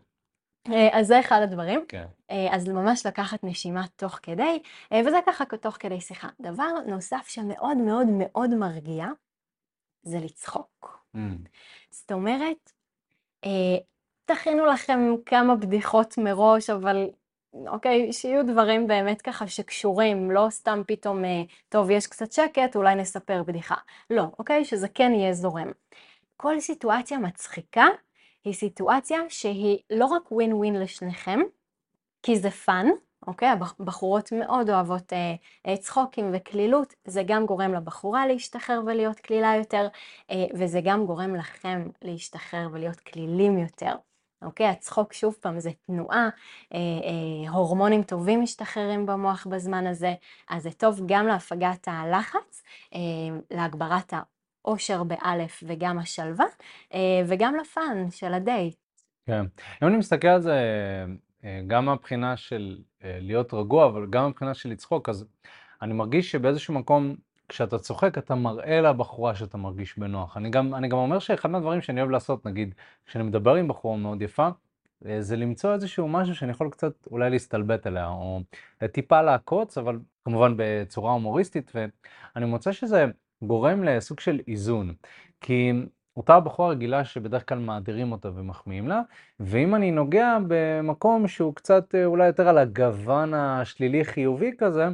[0.72, 1.84] אה, אז זה אחד הדברים.
[1.88, 2.06] כן.
[2.30, 6.28] אה, אז ממש לקחת נשימה תוך כדי, אה, וזה ככה תוך כדי שיחה.
[6.40, 9.06] דבר נוסף שמאוד מאוד מאוד מרגיע,
[10.02, 11.06] זה לצחוק.
[11.16, 11.18] Mm.
[11.90, 12.72] זאת אומרת,
[14.24, 17.10] תכינו לכם כמה בדיחות מראש, אבל
[17.66, 21.22] אוקיי, שיהיו דברים באמת ככה שקשורים, לא סתם פתאום,
[21.68, 23.74] טוב, יש קצת שקט, אולי נספר בדיחה.
[24.10, 24.64] לא, אוקיי?
[24.64, 25.70] שזה כן יהיה זורם.
[26.36, 27.86] כל סיטואציה מצחיקה
[28.46, 31.40] היא סיטואציה שהיא לא רק ווין ווין לשניכם,
[32.22, 32.86] כי זה fun,
[33.26, 33.48] אוקיי?
[33.48, 35.34] הבחורות מאוד אוהבות אה,
[35.66, 39.88] אה, צחוקים וקלילות, זה גם גורם לבחורה להשתחרר ולהיות קלילה יותר,
[40.30, 43.94] אה, וזה גם גורם לכם להשתחרר ולהיות קלילים יותר.
[44.42, 44.66] אוקיי?
[44.66, 46.28] הצחוק שוב פעם זה תנועה,
[46.74, 50.14] אה, אה, הורמונים טובים משתחררים במוח בזמן הזה,
[50.48, 52.62] אז זה טוב גם להפגת הלחץ,
[52.94, 53.00] אה,
[53.50, 54.12] להגברת
[54.66, 56.44] אושר באלף וגם השלווה,
[56.94, 58.76] אה, וגם לפאן של הדייט.
[59.26, 59.44] כן.
[59.82, 60.60] אם אני מסתכל על זה
[61.44, 65.26] אה, גם מהבחינה של אה, להיות רגוע, אבל גם מהבחינה של לצחוק, אז
[65.82, 67.14] אני מרגיש שבאיזשהו מקום,
[67.48, 70.36] כשאתה צוחק, אתה מראה לבחורה שאתה מרגיש בנוח.
[70.36, 72.74] אני גם, אני גם אומר שאחד מהדברים שאני אוהב לעשות, נגיד,
[73.06, 74.48] כשאני מדבר עם בחורה מאוד יפה,
[75.20, 78.40] זה למצוא איזשהו משהו שאני יכול קצת אולי להסתלבט עליה, או
[78.92, 83.06] טיפה לעקוץ, אבל כמובן בצורה הומוריסטית, ואני מוצא שזה
[83.42, 84.94] גורם לסוג של איזון.
[85.40, 85.72] כי
[86.16, 89.00] אותה בחורה רגילה שבדרך כלל מאדירים אותה ומחמיאים לה,
[89.40, 94.88] ואם אני נוגע במקום שהוא קצת אה, אולי יותר על הגוון השלילי-חיובי כזה,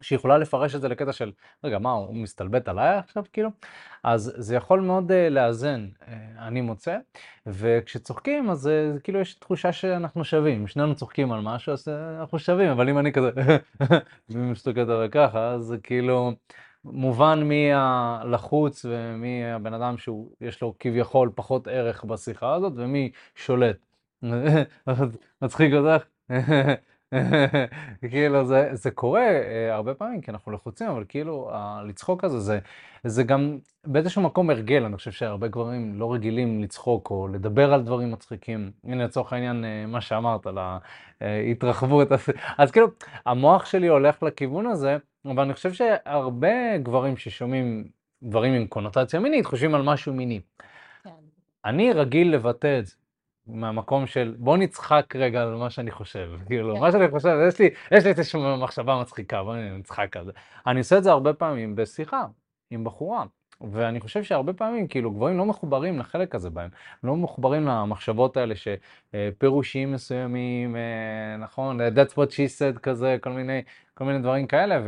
[0.00, 1.32] שיכולה לפרש את זה לקטע של,
[1.64, 3.50] רגע, מה, הוא מסתלבט עליי עכשיו, כאילו?
[4.04, 6.04] אז זה יכול מאוד uh, לאזן, uh,
[6.38, 6.98] אני מוצא,
[7.46, 12.38] וכשצוחקים, אז uh, כאילו יש תחושה שאנחנו שווים, שנינו צוחקים על משהו, אז uh, אנחנו
[12.38, 13.30] שווים, אבל אם אני כזה,
[14.28, 16.32] מסתכלת עליי ככה, אז כאילו,
[16.84, 23.76] מובן מי הלחוץ ומי הבן אדם שיש לו כביכול פחות ערך בשיחה הזאת ומי שולט.
[25.42, 26.04] מצחיק אותך?
[28.10, 31.50] כאילו זה, זה קורה uh, הרבה פעמים כי אנחנו לחוצים אבל כאילו
[31.86, 32.58] לצחוק הזה זה,
[33.04, 37.82] זה גם באיזשהו מקום הרגל אני חושב שהרבה גברים לא רגילים לצחוק או לדבר על
[37.82, 40.58] דברים מצחיקים הנה לצורך העניין uh, מה שאמרת על
[41.20, 42.08] ההתרחבות
[42.58, 42.88] אז כאילו
[43.26, 44.96] המוח שלי הולך לכיוון הזה
[45.30, 47.88] אבל אני חושב שהרבה גברים ששומעים
[48.22, 50.40] דברים עם קונוטציה מינית חושבים על משהו מיני.
[51.04, 51.10] כן.
[51.64, 52.94] אני רגיל לבטא את זה.
[53.48, 56.80] מהמקום של בוא נצחק רגע על מה שאני חושב, כאילו, כן.
[56.80, 60.32] מה שאני חושב, יש לי, יש לי איזושהי מחשבה מצחיקה, בוא נצחק על זה.
[60.66, 62.26] אני עושה את זה הרבה פעמים בשיחה
[62.70, 63.24] עם בחורה.
[63.72, 66.70] ואני חושב שהרבה פעמים, כאילו, גברים לא מחוברים לחלק הזה בהם.
[67.04, 71.80] לא מחוברים למחשבות האלה שפירושים מסוימים, אה, נכון?
[71.80, 73.62] That's what she said כזה, כל מיני,
[73.94, 74.80] כל מיני דברים כאלה,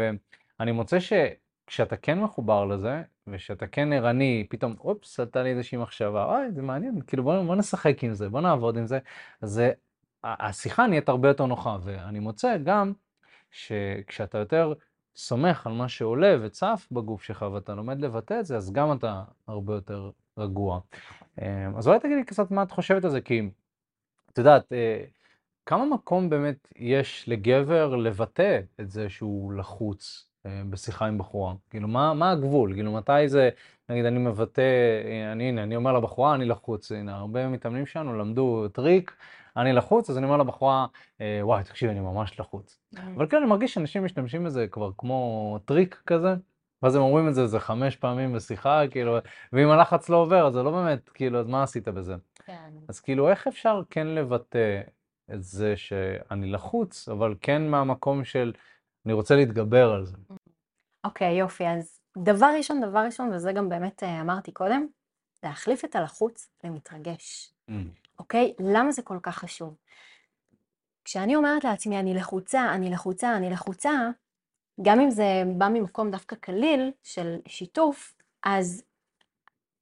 [0.60, 6.24] ואני מוצא שכשאתה כן מחובר לזה, ושאתה כן ערני, פתאום, אופס, עלתה לי איזושהי מחשבה,
[6.24, 8.98] אוי, זה מעניין, כאילו, בוא, בוא נשחק עם זה, בוא נעבוד עם זה.
[9.40, 9.62] אז
[10.24, 12.92] השיחה נהיית הרבה יותר נוחה, ואני מוצא גם
[13.50, 14.72] שכשאתה יותר
[15.16, 19.22] סומך על מה שעולה וצף בגוף שלך ואתה לומד לבטא את זה, אז גם אתה
[19.48, 20.80] הרבה יותר רגוע.
[21.42, 23.50] אמ, אז אולי תגידי קצת מה את חושבת על זה, כי
[24.32, 25.04] את יודעת, אה,
[25.66, 31.54] כמה מקום באמת יש לגבר לבטא את זה שהוא לחוץ בשיחה עם בחורה?
[31.70, 32.74] כאילו, מה, מה הגבול?
[32.74, 33.50] כאילו, מתי זה,
[33.88, 34.60] נגיד, אני מבטא,
[35.04, 36.92] אה, אני, הנה, אני אומר לבחורה, אני לחוץ.
[36.92, 39.16] הנה, הרבה מתאמנים שלנו למדו טריק.
[39.56, 40.86] אני לחוץ, אז אני אומר לבחורה,
[41.20, 42.78] אה, וואי, תקשיבי, אני ממש לחוץ.
[43.16, 46.34] אבל כן, אני מרגיש שאנשים משתמשים בזה כבר כמו טריק כזה,
[46.82, 49.18] ואז הם אומרים את זה איזה חמש פעמים בשיחה, כאילו,
[49.52, 52.14] ואם הלחץ לא עובר, אז זה לא באמת, כאילו, אז מה עשית בזה?
[52.44, 52.70] כן.
[52.88, 54.80] אז כאילו, איך אפשר כן לבטא
[55.34, 58.52] את זה שאני לחוץ, אבל כן מהמקום של,
[59.06, 60.16] אני רוצה להתגבר על זה.
[61.04, 64.86] אוקיי, okay, יופי, אז דבר ראשון, דבר ראשון, וזה גם באמת אה, אמרתי קודם,
[65.42, 67.52] להחליף את הלחוץ למתרגש.
[67.70, 67.74] Mm.
[68.18, 68.54] אוקיי?
[68.58, 69.76] למה זה כל כך חשוב?
[71.04, 73.90] כשאני אומרת לעצמי, אני לחוצה, אני לחוצה, אני לחוצה,
[74.82, 78.82] גם אם זה בא ממקום דווקא קליל של שיתוף, אז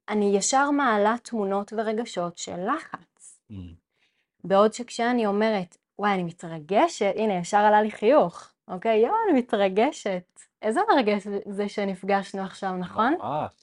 [0.09, 3.39] אני ישר מעלה תמונות ורגשות של לחץ.
[3.51, 3.55] Mm.
[4.43, 8.99] בעוד שכשאני אומרת, וואי, אני מתרגשת, הנה, ישר עלה לי חיוך, אוקיי?
[8.99, 10.39] יואו, אני מתרגשת.
[10.61, 13.13] איזה מרגש זה שנפגשנו עכשיו, נכון?
[13.19, 13.53] ממש.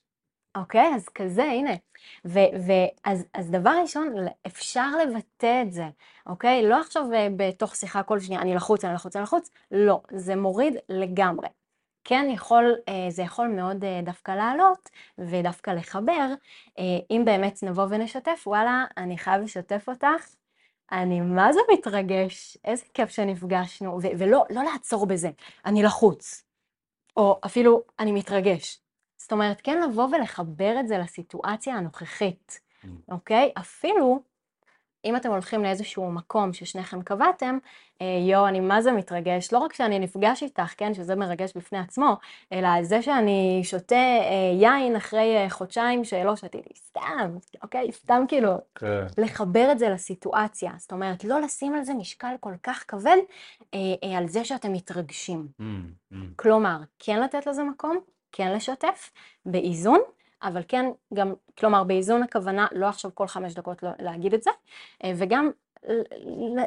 [0.56, 0.94] אוקיי?
[0.94, 1.74] אז כזה, הנה.
[2.24, 4.14] ואז אז דבר ראשון,
[4.46, 5.88] אפשר לבטא את זה,
[6.26, 6.68] אוקיי?
[6.68, 10.36] לא עכשיו אה, בתוך שיחה כל שנייה, אני לחוץ, אני לחוץ, אני לחוץ, לא, זה
[10.36, 11.48] מוריד לגמרי.
[12.04, 16.34] כן, יכול, אה, זה יכול מאוד אה, דווקא לעלות ודווקא לחבר,
[17.10, 20.34] אם באמת נבוא ונשתף, וואלה, אני חייב לשתף אותך,
[20.92, 25.30] אני מה זה מתרגש, איזה כיף שנפגשנו, ולא לא לעצור בזה,
[25.66, 26.44] אני לחוץ,
[27.16, 28.80] או אפילו אני מתרגש.
[29.18, 32.88] זאת אומרת, כן לבוא ולחבר את זה לסיטואציה הנוכחית, mm.
[33.08, 33.52] אוקיי?
[33.58, 34.20] אפילו
[35.06, 37.58] אם אתם הולכים לאיזשהו מקום ששניכם קבעתם,
[38.02, 41.78] אה, יואו, אני מה זה מתרגש, לא רק שאני נפגש איתך, כן, שזה מרגש בפני
[41.78, 42.16] עצמו,
[42.52, 47.92] אלא זה שאני שותה אה, יין אחרי אה, חודשיים שלא שתיתי, סתם, אוקיי?
[47.92, 48.50] סתם כאילו.
[48.74, 49.06] כן.
[49.18, 50.72] לחבר את זה לסיטואציה.
[50.78, 53.16] זאת אומרת, לא לשים על זה משקל כל כך כבד
[53.74, 55.48] אה, אה, על זה שאתם מתרגשים.
[55.60, 55.64] Mm,
[56.12, 56.16] mm.
[56.36, 57.98] כלומר, כן לתת לזה מקום,
[58.32, 59.12] כן לשתף,
[59.46, 60.00] באיזון,
[60.42, 64.50] אבל כן גם, כלומר באיזון הכוונה לא עכשיו כל חמש דקות לא, להגיד את זה,
[65.04, 65.50] אה, וגם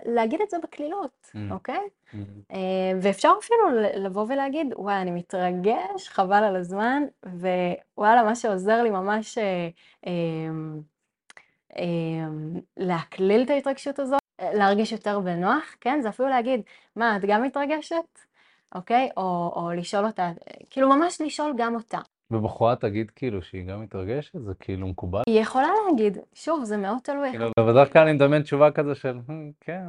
[0.05, 1.37] להגיד את זה בקלילות, mm.
[1.51, 1.79] אוקיי?
[2.13, 2.15] Mm.
[2.51, 2.57] אה,
[3.01, 9.37] ואפשר אפילו לבוא ולהגיד, וואי, אני מתרגש, חבל על הזמן, ווואלה, מה שעוזר לי ממש
[10.07, 10.13] אה,
[12.77, 16.01] להקליל את ההתרגשות הזאת, להרגיש יותר בנוח, כן?
[16.01, 16.61] זה אפילו להגיד,
[16.95, 18.19] מה, את גם מתרגשת?
[18.75, 19.09] אוקיי?
[19.17, 20.31] או, או לשאול אותה,
[20.69, 21.99] כאילו ממש לשאול גם אותה.
[22.31, 24.41] ובחורה תגיד כאילו שהיא גם מתרגשת?
[24.41, 25.21] זה כאילו מקובל?
[25.27, 27.29] היא יכולה להגיד, שוב, זה מאוד תלוי.
[27.29, 29.17] כאילו, בדרך כלל אני מדמיין תשובה כזה של,
[29.59, 29.83] כן,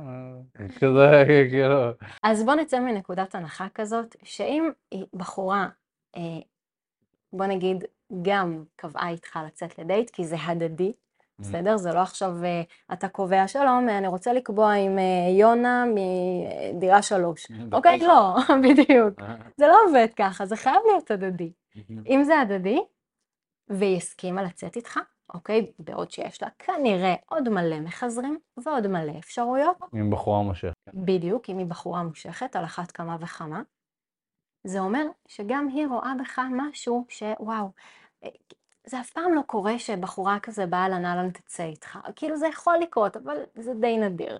[0.80, 1.90] כזה, כאילו.
[2.22, 4.70] אז בוא נצא מנקודת הנחה כזאת, שאם
[5.14, 5.68] בחורה,
[6.16, 6.40] אה,
[7.32, 7.84] בוא נגיד,
[8.22, 10.92] גם קבעה איתך לצאת לדייט, כי זה הדדי,
[11.40, 11.76] בסדר?
[11.76, 15.84] זה לא עכשיו אה, אתה קובע, שלום, אני רוצה לקבוע עם אה, יונה
[16.74, 17.46] מדירה שלוש.
[17.72, 17.98] אוקיי?
[17.98, 18.36] לא,
[18.68, 19.20] בדיוק.
[19.56, 21.52] זה לא עובד ככה, זה חייב להיות הדדי.
[21.90, 22.78] אם זה הדדי,
[23.68, 25.00] והיא הסכימה לצאת איתך,
[25.34, 25.72] אוקיי?
[25.78, 29.76] בעוד שיש לה כנראה עוד מלא מחזרים ועוד מלא אפשרויות.
[29.94, 30.74] אם בחורה מושכת.
[30.94, 33.62] בדיוק, אם היא בחורה מושכת, על אחת כמה וכמה.
[34.64, 37.70] זה אומר שגם היא רואה בך משהו שוואו,
[38.86, 41.98] זה אף פעם לא קורה שבחורה כזה באה לנהלן תצא איתך.
[42.16, 44.38] כאילו זה יכול לקרות, אבל זה די נדיר,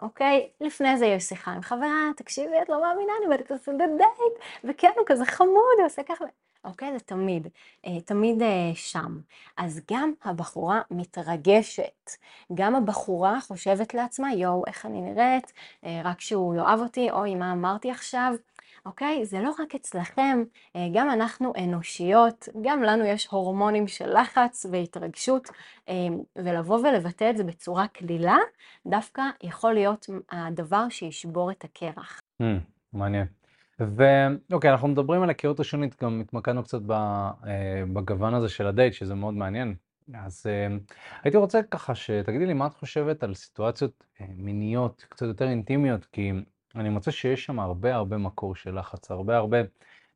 [0.00, 0.48] אוקיי?
[0.60, 4.90] לפני זה יש שיחה עם חברה, תקשיבי, את לא מאמינה, אני בטח עושה דייט, וכן,
[4.96, 6.24] הוא כזה חמוד, הוא עושה ככה.
[6.64, 6.92] אוקיי?
[6.92, 7.48] זה תמיד,
[7.86, 9.20] אה, תמיד אה, שם.
[9.56, 12.10] אז גם הבחורה מתרגשת.
[12.54, 15.52] גם הבחורה חושבת לעצמה, יואו, איך אני נראית,
[15.84, 18.34] אה, רק שהוא יאהב אותי, אוי, מה אמרתי עכשיו?
[18.86, 19.24] אוקיי?
[19.24, 20.42] זה לא רק אצלכם,
[20.76, 25.48] אה, גם אנחנו אנושיות, גם לנו יש הורמונים של לחץ והתרגשות,
[25.88, 25.94] אה,
[26.36, 28.36] ולבוא ולבטא את זה בצורה קלילה,
[28.86, 32.20] דווקא יכול להיות הדבר שישבור את הקרח.
[32.42, 32.44] Mm,
[32.92, 33.26] מעניין.
[33.80, 37.32] ואוקיי, אנחנו מדברים על היכרות ראשונית, גם התמקדנו קצת אה,
[37.92, 39.74] בגוון הזה של הדייט, שזה מאוד מעניין.
[40.14, 40.46] אז
[41.22, 46.32] הייתי רוצה ככה שתגידי לי מה את חושבת על סיטואציות מיניות קצת יותר אינטימיות, כי
[46.76, 49.58] אני מוצא שיש שם הרבה הרבה מקור של לחץ, הרבה הרבה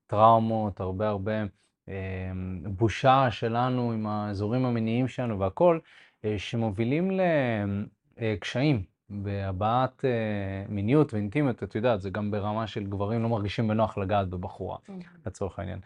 [0.07, 1.33] טראומות, הרבה הרבה
[2.65, 5.81] בושה שלנו עם האזורים המיניים שלנו והכול,
[6.37, 7.11] שמובילים
[8.19, 10.05] לקשיים בהבעת
[10.69, 14.79] מיניות ואינטימיות, את יודעת, זה גם ברמה של גברים לא מרגישים בנוח לגעת בבחורה,
[15.27, 15.79] לצורך העניין.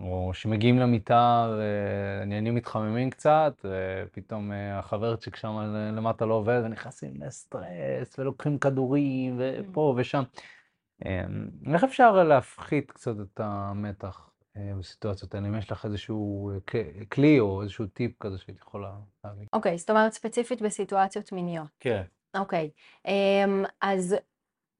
[0.00, 5.56] או שמגיעים למיטה ועניינים מתחממים קצת, ופתאום החברצ'יק שם
[5.96, 10.22] למטה לא עובד, ונכנסים לסטרס, ולוקחים כדורים, ופה ושם.
[11.74, 14.30] איך אפשר להפחית קצת את המתח
[14.78, 15.48] בסיטואציות האלה?
[15.48, 16.50] אם יש לך איזשהו
[17.12, 18.92] כלי או איזשהו טיפ כזה שהיית יכולה
[19.24, 19.46] להביא.
[19.52, 21.68] אוקיי, זאת אומרת ספציפית בסיטואציות מיניות.
[21.80, 22.02] כן.
[22.36, 22.70] אוקיי,
[23.80, 24.16] אז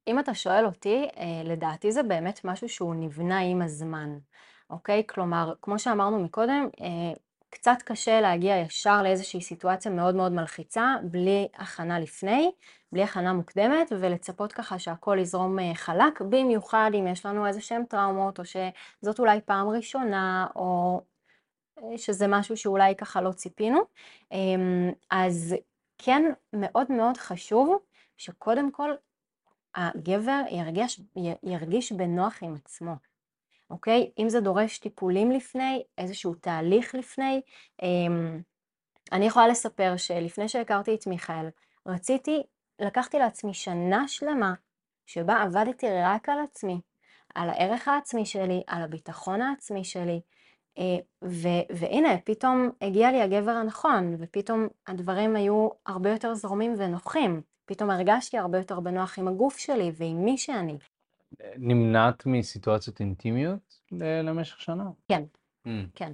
[0.07, 1.09] אם אתה שואל אותי,
[1.45, 4.19] לדעתי זה באמת משהו שהוא נבנה עם הזמן,
[4.71, 5.03] אוקיי?
[5.07, 6.69] כלומר, כמו שאמרנו מקודם,
[7.51, 12.53] קצת קשה להגיע ישר לאיזושהי סיטואציה מאוד מאוד מלחיצה, בלי הכנה לפני,
[12.93, 18.39] בלי הכנה מוקדמת, ולצפות ככה שהכל יזרום חלק, במיוחד אם יש לנו איזה שהן טראומות,
[18.39, 21.01] או שזאת אולי פעם ראשונה, או
[21.97, 23.81] שזה משהו שאולי ככה לא ציפינו.
[25.11, 25.55] אז
[25.99, 27.79] כן, מאוד מאוד חשוב
[28.17, 28.91] שקודם כל
[29.75, 31.01] הגבר ירגיש,
[31.43, 32.95] ירגיש בנוח עם עצמו,
[33.71, 34.11] אוקיי?
[34.19, 37.41] אם זה דורש טיפולים לפני, איזשהו תהליך לפני.
[39.13, 41.47] אני יכולה לספר שלפני שהכרתי את מיכאל,
[41.87, 42.43] רציתי,
[42.79, 44.55] לקחתי לעצמי שנה שלמה
[45.07, 46.81] שבה עבדתי רק על עצמי,
[47.35, 50.21] על הערך העצמי שלי, על הביטחון העצמי שלי,
[51.71, 57.41] והנה, פתאום הגיע לי הגבר הנכון, ופתאום הדברים היו הרבה יותר זורמים ונוחים.
[57.67, 60.79] פתאום הרגשתי הרבה יותר בנוח עם הגוף שלי ועם מי שאני.
[61.57, 64.85] נמנעת מסיטואציות אינטימיות למשך שנה?
[65.09, 65.23] כן,
[65.95, 66.13] כן.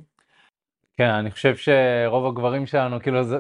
[0.96, 3.38] כן, אני חושב שרוב הגברים שלנו, כאילו, זה...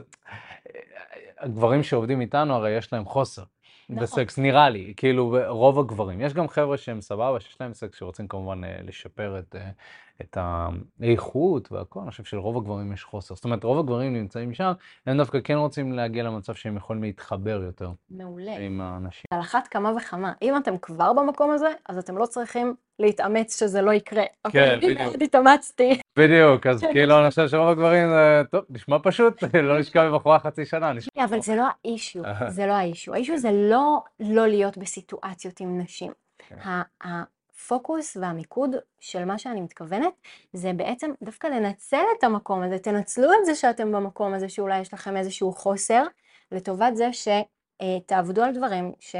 [1.38, 3.42] הגברים שעובדים איתנו, הרי יש להם חוסר.
[3.88, 4.02] נכון.
[4.02, 6.20] בסקס, נראה לי, כאילו רוב הגברים.
[6.20, 9.56] יש גם חבר'ה שהם סבבה, שיש להם סקס, שרוצים כמובן לשפר את,
[10.20, 10.38] את
[11.00, 13.34] האיכות והכל, אני חושב שלרוב הגברים יש חוסר.
[13.34, 14.72] זאת אומרת, רוב הגברים נמצאים שם,
[15.06, 17.90] הם דווקא כן רוצים להגיע למצב שהם יכולים להתחבר יותר.
[18.10, 18.56] מעולה.
[18.58, 19.24] עם האנשים.
[19.30, 20.32] על אחת כמה וכמה.
[20.42, 24.22] אם אתם כבר במקום הזה, אז אתם לא צריכים להתאמץ שזה לא יקרה.
[24.50, 24.78] כן?
[24.82, 25.00] בדיוק.
[25.00, 26.00] מאוד התאמצתי.
[26.18, 30.38] בדיוק, אז כאילו אני חושב שרוב הגברים זה, טוב, נשמע פשוט, לא נשכב עם בחורה
[30.38, 31.24] חצי שנה, נשמע...
[31.24, 33.14] אבל זה לא האישיו, זה לא האישיו.
[33.14, 36.12] האישיו זה לא לא להיות בסיטואציות עם נשים.
[37.60, 38.70] הפוקוס והמיקוד
[39.00, 40.12] של מה שאני מתכוונת,
[40.52, 44.94] זה בעצם דווקא לנצל את המקום הזה, תנצלו את זה שאתם במקום הזה, שאולי יש
[44.94, 46.02] לכם איזשהו חוסר,
[46.52, 49.16] לטובת זה שתעבדו על דברים ש...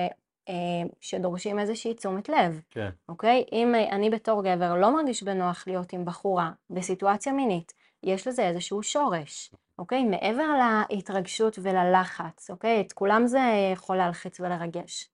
[1.01, 2.91] שדורשים איזושהי תשומת לב, כן.
[3.09, 3.45] אוקיי?
[3.53, 7.73] אם אני בתור גבר לא מרגיש בנוח להיות עם בחורה בסיטואציה מינית,
[8.03, 10.05] יש לזה איזשהו שורש, אוקיי?
[10.05, 10.47] מעבר
[10.91, 12.81] להתרגשות וללחץ, אוקיי?
[12.81, 13.41] את כולם זה
[13.73, 15.09] יכול להלחיץ ולרגש.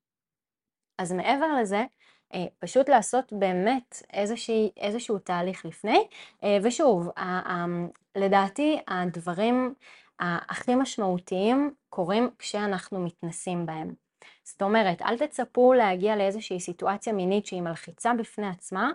[0.99, 1.85] אז מעבר לזה,
[2.59, 6.07] פשוט לעשות באמת איזושהי, איזשהו תהליך לפני,
[6.62, 7.09] ושוב,
[8.17, 9.75] לדעתי הדברים
[10.21, 13.95] הכי משמעותיים קורים כשאנחנו מתנסים בהם.
[14.45, 18.91] זאת אומרת, אל תצפו להגיע לאיזושהי סיטואציה מינית שהיא מלחיצה בפני עצמה,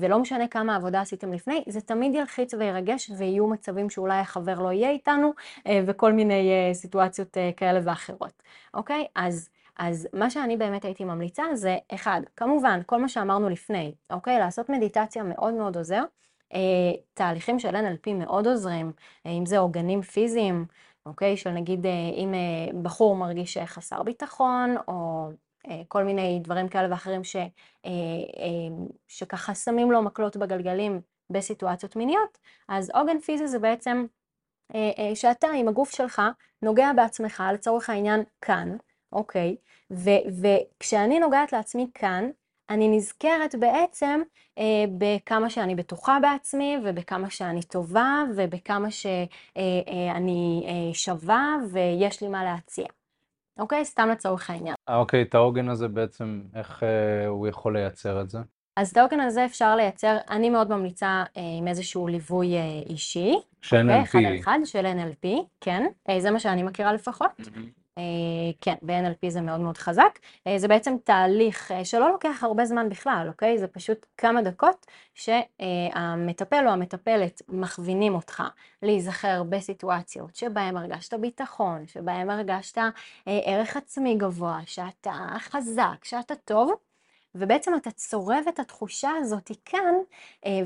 [0.00, 4.72] ולא משנה כמה עבודה עשיתם לפני, זה תמיד ילחיץ וירגש ויהיו מצבים שאולי החבר לא
[4.72, 5.32] יהיה איתנו,
[5.86, 8.42] וכל מיני סיטואציות כאלה ואחרות,
[8.74, 9.06] אוקיי?
[9.14, 9.48] אז...
[9.82, 14.38] אז מה שאני באמת הייתי ממליצה זה, אחד, כמובן, כל מה שאמרנו לפני, אוקיי?
[14.38, 16.02] לעשות מדיטציה מאוד מאוד עוזר.
[17.14, 18.92] תהליכים של NLP מאוד עוזרים,
[19.26, 20.66] אם זה עוגנים פיזיים,
[21.06, 21.36] אוקיי?
[21.36, 22.34] של נגיד אם
[22.82, 25.28] בחור מרגיש חסר ביטחון, או
[25.88, 27.36] כל מיני דברים כאלה ואחרים ש...
[29.08, 32.38] שככה שמים לו מקלות בגלגלים בסיטואציות מיניות,
[32.68, 34.06] אז עוגן פיזי זה בעצם
[35.14, 36.22] שאתה עם הגוף שלך
[36.62, 38.76] נוגע בעצמך, לצורך העניין כאן,
[39.12, 39.56] אוקיי?
[39.90, 42.30] וכשאני נוגעת לעצמי כאן,
[42.70, 44.20] אני נזכרת בעצם
[44.58, 52.44] אה, בכמה שאני בטוחה בעצמי, ובכמה שאני טובה, ובכמה שאני אה, שווה, ויש לי מה
[52.44, 52.86] להציע.
[53.58, 53.84] אוקיי?
[53.84, 54.74] סתם לצורך העניין.
[54.88, 58.38] אוקיי, את העוגן הזה בעצם, איך אה, הוא יכול לייצר את זה?
[58.76, 63.34] אז את העוגן הזה אפשר לייצר, אני מאוד ממליצה אה, עם איזשהו ליווי אה, אישי.
[63.60, 64.02] של אוקיי?
[64.02, 64.04] NLP.
[64.04, 65.28] אחד על אחד, של NLP,
[65.60, 65.86] כן.
[66.08, 67.30] אה, זה מה שאני מכירה לפחות.
[68.60, 70.18] כן, ב-NLP זה מאוד מאוד חזק.
[70.56, 73.58] זה בעצם תהליך שלא לוקח הרבה זמן בכלל, אוקיי?
[73.58, 78.42] זה פשוט כמה דקות שהמטפל או המטפלת מכווינים אותך
[78.82, 82.78] להיזכר בסיטואציות שבהן הרגשת ביטחון, שבהן הרגשת
[83.26, 86.72] ערך עצמי גבוה, שאתה חזק, שאתה טוב.
[87.34, 89.94] ובעצם אתה צורב את התחושה הזאת כאן,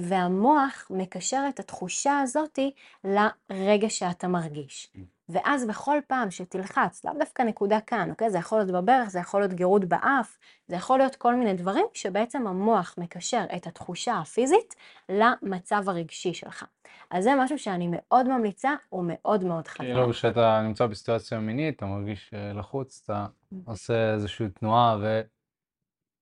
[0.01, 2.59] והמוח מקשר את התחושה הזאת
[3.05, 4.93] לרגע שאתה מרגיש.
[5.29, 8.31] ואז בכל פעם שתלחץ, לאו דווקא נקודה כאן, אוקיי?
[8.31, 11.87] זה יכול להיות בברך, זה יכול להיות גירוד באף, זה יכול להיות כל מיני דברים
[11.95, 14.75] שבעצם המוח מקשר את התחושה הפיזית
[15.09, 16.65] למצב הרגשי שלך.
[17.11, 19.05] אז זה משהו שאני מאוד ממליצה, הוא
[19.45, 19.81] מאוד חזק.
[19.81, 23.27] כאילו כשאתה נמצא בסיטואציה מינית, אתה מרגיש אה, לחוץ, אתה
[23.65, 24.97] עושה איזושהי תנועה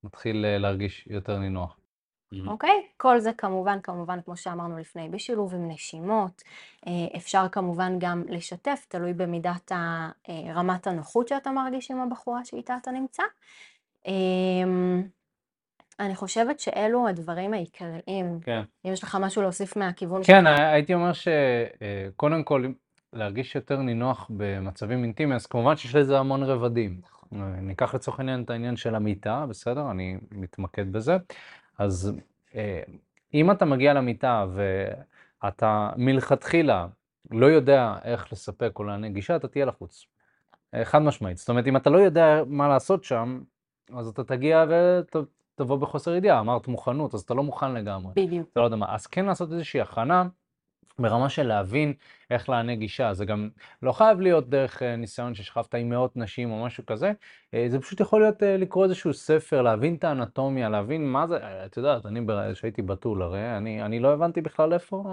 [0.04, 1.76] ומתחיל אה, להרגיש יותר נינוח.
[2.46, 2.86] אוקיי?
[2.96, 6.42] כל זה כמובן, כמובן, כמו שאמרנו לפני, בשילוב עם נשימות.
[6.86, 9.72] אה, אפשר כמובן גם לשתף, תלוי במידת
[10.54, 13.22] רמת הנוחות שאתה מרגיש עם הבחורה שאיתה אתה נמצא.
[14.06, 15.02] אמ,
[16.00, 18.40] אני חושבת שאלו הדברים העיקריים.
[18.42, 18.62] כן.
[18.84, 20.60] אם יש לך משהו להוסיף מהכיוון כן, שלך.
[20.60, 22.66] הייתי אומר שקודם אה, כל,
[23.12, 27.00] להרגיש יותר נינוח במצבים אינטימיים, אז כמובן שיש לזה המון רבדים.
[27.04, 27.42] נכון.
[27.60, 29.90] ניקח לצורך העניין את העניין של המיטה, בסדר?
[29.90, 31.16] אני מתמקד בזה.
[31.78, 32.12] אז
[32.54, 32.82] אה,
[33.34, 34.46] אם אתה מגיע למיטה
[35.42, 36.86] ואתה מלכתחילה
[37.30, 40.06] לא יודע איך לספק או לענה גישה, אתה תהיה לחוץ.
[40.74, 41.36] אה, חד משמעית.
[41.36, 43.40] זאת אומרת, אם אתה לא יודע מה לעשות שם,
[43.96, 46.40] אז אתה תגיע ותבוא בחוסר ידיעה.
[46.40, 48.12] אמרת מוכנות, אז אתה לא מוכן לגמרי.
[48.16, 48.48] בדיוק.
[48.52, 48.94] אתה לא יודע מה.
[48.94, 50.28] אז כן לעשות איזושהי הכנה
[50.98, 51.92] ברמה של להבין
[52.30, 53.14] איך לענה גישה.
[53.14, 53.48] זה גם
[53.82, 57.12] לא חייב להיות דרך אה, ניסיון ששכבת עם מאות נשים או משהו כזה,
[57.54, 61.38] אה, זה פשוט יכול להיות אה, לקרוא איזשהו ספר, להבין את האנטומיה, להבין מה זה,
[61.66, 62.20] את יודעת, אני
[62.52, 65.04] כשהייתי בתול הרי, אני, אני לא הבנתי בכלל איפה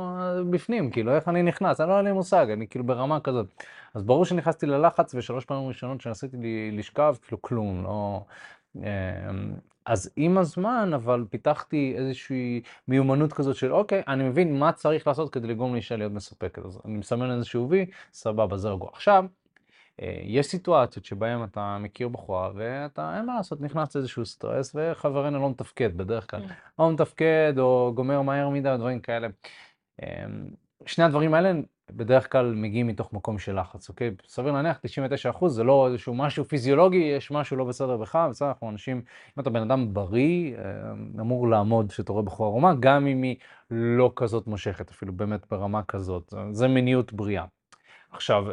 [0.49, 3.45] בפנים, כאילו איך אני נכנס, אני לא היה לי מושג, אני כאילו ברמה כזאת.
[3.93, 8.21] אז ברור שנכנסתי ללחץ ושלוש פעמים ראשונות שניסיתי לשכב, כאילו כלום, לא...
[9.85, 15.33] אז עם הזמן, אבל פיתחתי איזושהי מיומנות כזאת של, אוקיי, אני מבין מה צריך לעשות
[15.33, 16.65] כדי לגרום לאישה להיות מספקת.
[16.65, 18.89] אז אני מסמן איזשהו וי, סבבה, זה רגוע.
[18.93, 19.25] עכשיו,
[20.01, 25.39] אה, יש סיטואציות שבהן אתה מכיר בחורה ואתה, אין מה לעשות, נכנס לאיזשהו סטרס וחברנו
[25.39, 26.47] לא מתפקד בדרך כלל.
[26.47, 26.53] כן.
[26.79, 29.27] לא מתפקד או גומר מהר מדי, דברים כאלה.
[30.01, 30.49] אמ,
[30.85, 31.51] שני הדברים האלה
[31.91, 34.11] בדרך כלל מגיעים מתוך מקום של לחץ, אוקיי?
[34.27, 34.79] סביר להניח
[35.41, 39.41] 99% זה לא איזשהו משהו פיזיולוגי, יש משהו לא בסדר בך, בסדר, אנחנו אנשים, אם
[39.41, 43.35] אתה בן אדם בריא, אה, אמור לעמוד שאתה רואה בחורה רומה, גם אם היא
[43.71, 47.45] לא כזאת מושכת, אפילו באמת ברמה כזאת, זה מיניות בריאה.
[48.11, 48.45] עכשיו,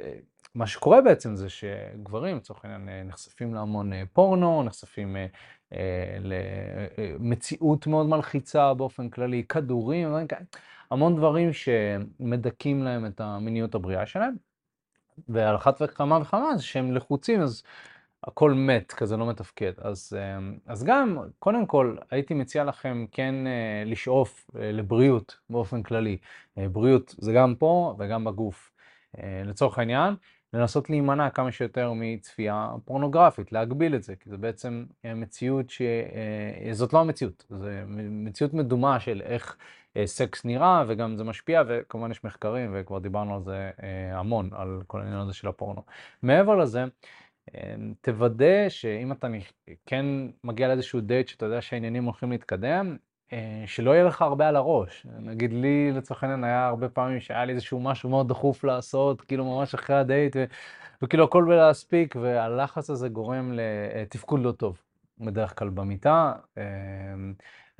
[0.00, 0.12] אה,
[0.54, 5.16] מה שקורה בעצם זה שגברים, לצורך העניין, אה, נחשפים להמון פורנו, נחשפים
[6.20, 10.08] למציאות מאוד מלחיצה באופן כללי, כדורים.
[10.90, 14.34] המון דברים שמדכאים להם את המיניות הבריאה שלהם,
[15.28, 17.62] ועל אחת וכמה וכמה זה שהם לחוצים, אז
[18.24, 19.72] הכל מת, כזה לא מתפקד.
[19.78, 25.82] אז, אמ, אז גם, קודם כל, הייתי מציע לכם כן אה, לשאוף אה, לבריאות באופן
[25.82, 26.18] כללי.
[26.58, 28.68] אה, בריאות זה גם פה וגם בגוף.
[29.44, 30.14] לצורך העניין,
[30.52, 37.00] לנסות להימנע כמה שיותר מצפייה פורנוגרפית, להגביל את זה, כי זה בעצם מציאות שזאת לא
[37.00, 37.68] המציאות, זו
[38.10, 39.56] מציאות מדומה של איך
[39.96, 44.50] אה, סקס נראה, וגם זה משפיע, וכמובן יש מחקרים, וכבר דיברנו על זה אה, המון,
[44.52, 45.82] על כל העניין הזה של הפורנו.
[46.22, 46.84] מעבר לזה,
[47.54, 49.28] אה, תוודא שאם אתה
[49.86, 50.06] כן
[50.44, 52.96] מגיע לאיזשהו דייט שאתה יודע שהעניינים הולכים להתקדם,
[53.66, 55.06] שלא יהיה לך הרבה על הראש.
[55.18, 59.44] נגיד לי, לצורך העניין, היה הרבה פעמים שהיה לי איזשהו משהו מאוד דחוף לעשות, כאילו
[59.44, 60.44] ממש אחרי הדייט, ו...
[61.02, 64.78] וכאילו הכל בלהספיק, והלחץ הזה גורם לתפקוד לא טוב,
[65.20, 66.32] בדרך כלל במיטה.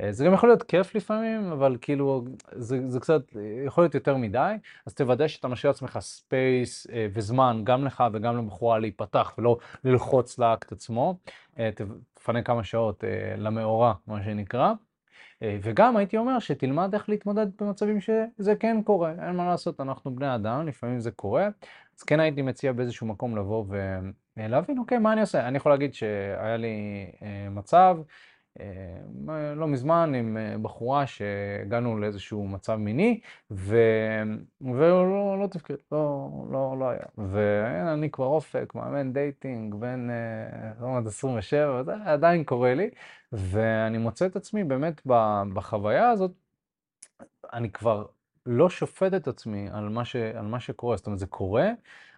[0.00, 3.22] אה, זה גם יכול להיות כיף לפעמים, אבל כאילו זה, זה קצת
[3.66, 4.54] יכול להיות יותר מדי,
[4.86, 10.38] אז תוודא שאתה משאיר לעצמך space אה, וזמן גם לך וגם לבחורה להיפתח ולא ללחוץ
[10.38, 11.18] לאקט עצמו.
[11.58, 11.70] אה,
[12.14, 13.04] תפנה כמה שעות
[13.36, 14.72] למאורע, מה שנקרא.
[15.42, 20.34] וגם הייתי אומר שתלמד איך להתמודד במצבים שזה כן קורה, אין מה לעשות, אנחנו בני
[20.34, 21.48] אדם, לפעמים זה קורה.
[21.98, 23.64] אז כן הייתי מציע באיזשהו מקום לבוא
[24.36, 25.48] ולהבין, אוקיי, מה אני עושה?
[25.48, 27.06] אני יכול להגיד שהיה לי
[27.50, 28.04] מצב, אה,
[29.56, 33.76] לא מזמן עם אה, בחורה שהגענו לאיזשהו מצב מיני, ו...
[34.60, 37.04] והוא לא, לא תפקד, לא, לא, לא היה.
[37.18, 42.90] ואני כבר אופק, מאמן דייטינג, בן אה, עד 27, זה עדיין קורה לי,
[43.32, 45.02] ואני מוצא את עצמי באמת
[45.54, 46.30] בחוויה הזאת,
[47.52, 48.06] אני כבר
[48.46, 50.16] לא שופט את עצמי על מה, ש...
[50.16, 51.70] על מה שקורה, זאת אומרת, זה קורה,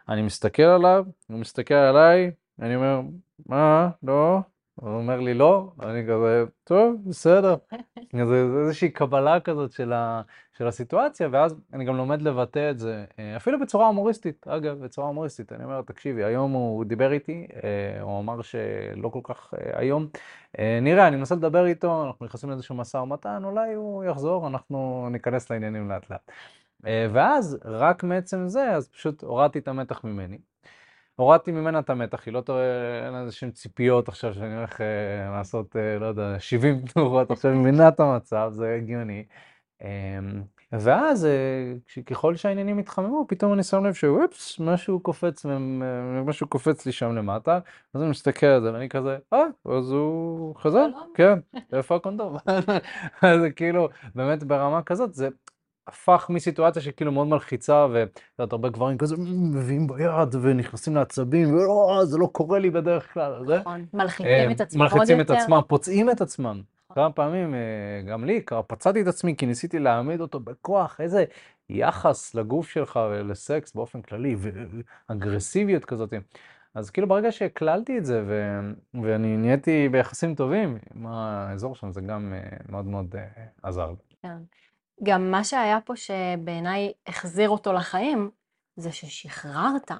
[0.08, 2.30] אני מסתכל עליו, הוא מסתכל עליי,
[2.60, 3.00] אני אומר,
[3.46, 4.40] מה, לא,
[4.74, 7.54] הוא אומר לי לא, אני כזה, טוב, בסדר.
[8.28, 10.22] זה איזושהי קבלה כזאת של, ה,
[10.58, 15.06] של הסיטואציה, ואז אני גם לומד לבטא את זה, אה, אפילו בצורה הומוריסטית, אגב, בצורה
[15.06, 15.52] הומוריסטית.
[15.52, 20.06] אני אומר, תקשיבי, היום הוא דיבר איתי, אה, הוא אמר שלא כל כך אה, היום.
[20.82, 25.50] נראה, אני מנסה לדבר איתו, אנחנו נכנסים לאיזשהו משא ומתן, אולי הוא יחזור, אנחנו ניכנס
[25.50, 26.30] לעניינים לאט לאט.
[27.12, 30.38] ואז, רק מעצם זה, אז פשוט הורדתי את המתח ממני.
[31.16, 32.62] הורדתי ממנה את המתח, היא לא טועה,
[33.06, 37.50] אין איזה שהן ציפיות עכשיו שאני הולך אה, לעשות, אה, לא יודע, 70 תנורות, עכשיו
[37.50, 39.24] היא מבינה את המצב, זה הגיוני.
[39.82, 39.88] אה,
[40.72, 41.28] ואז
[42.06, 45.46] ככל שהעניינים התחממו, פתאום אני שם לב שאופס, משהו קופץ,
[46.24, 47.58] משהו קופץ לי שם למטה,
[47.94, 49.44] אז אני מסתכל על זה ואני כזה, אה,
[49.78, 51.38] אז הוא חזר, כן,
[51.72, 52.36] איפה הקונדום?
[53.22, 55.28] אז כאילו, באמת ברמה כזאת, זה
[55.86, 62.00] הפך מסיטואציה שכאילו מאוד מלחיצה, ואת יודעת, הרבה גברים כזה מביאים ביד ונכנסים לעצבים, ולא,
[62.04, 63.44] זה לא קורה לי בדרך כלל.
[63.60, 64.96] נכון, מלחיצים את עצמם עוד יותר.
[64.96, 66.62] מלחיצים את עצמם, פוצעים את עצמם.
[66.94, 67.54] כמה פעמים,
[68.08, 71.24] גם לי, פצעתי את עצמי כי ניסיתי להעמיד אותו בכוח, איזה
[71.70, 74.36] יחס לגוף שלך ולסקס באופן כללי,
[75.08, 76.12] ואגרסיביות כזאת.
[76.74, 78.60] אז כאילו ברגע שהקללתי את זה, ו...
[79.02, 82.34] ואני נהייתי ביחסים טובים עם האזור שם, זה גם
[82.68, 83.14] מאוד מאוד
[83.62, 83.92] עזר.
[84.22, 84.36] כן.
[85.02, 88.30] גם מה שהיה פה שבעיניי החזיר אותו לחיים,
[88.76, 89.90] זה ששחררת.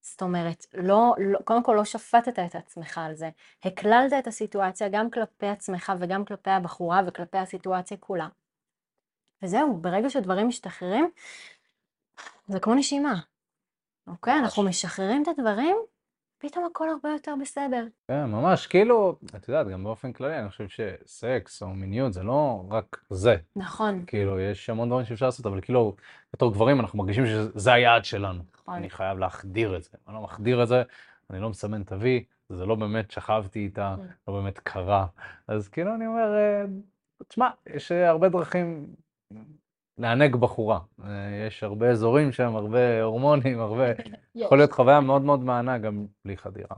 [0.00, 3.30] זאת אומרת, לא, לא, קודם כל לא שפטת את עצמך על זה,
[3.64, 8.28] הקללת את הסיטואציה גם כלפי עצמך וגם כלפי הבחורה וכלפי הסיטואציה כולה.
[9.42, 11.10] וזהו, ברגע שדברים משתחררים,
[12.46, 13.14] זה כמו נשימה,
[14.06, 14.38] אוקיי?
[14.38, 15.76] אנחנו משחררים את הדברים,
[16.38, 17.86] פתאום הכל הרבה יותר בסדר.
[18.08, 22.64] כן, ממש, כאילו, את יודעת, גם באופן כללי, אני חושב שסקס או מיניות זה לא
[22.70, 23.36] רק זה.
[23.56, 24.04] נכון.
[24.06, 25.96] כאילו, יש המון דברים שאפשר לעשות, אבל כאילו,
[26.32, 28.42] בתור גברים אנחנו מרגישים שזה היעד שלנו.
[28.62, 28.74] נכון.
[28.74, 29.90] אני חייב להחדיר את זה.
[30.08, 30.82] אני לא מחדיר את זה,
[31.30, 32.04] אני לא מסמן את ה-V,
[32.48, 34.06] זה לא באמת שכבתי איתה, כן.
[34.28, 35.06] לא באמת קרה.
[35.48, 36.64] אז כאילו, אני אומר, אה,
[37.28, 38.86] תשמע, יש אה, הרבה דרכים
[39.98, 40.78] לענג בחורה.
[41.04, 41.10] אה,
[41.46, 43.84] יש הרבה אזורים שם, הרבה הורמונים, הרבה...
[44.34, 46.76] יכול להיות חוויה מאוד מאוד מענה גם בלי חדירה.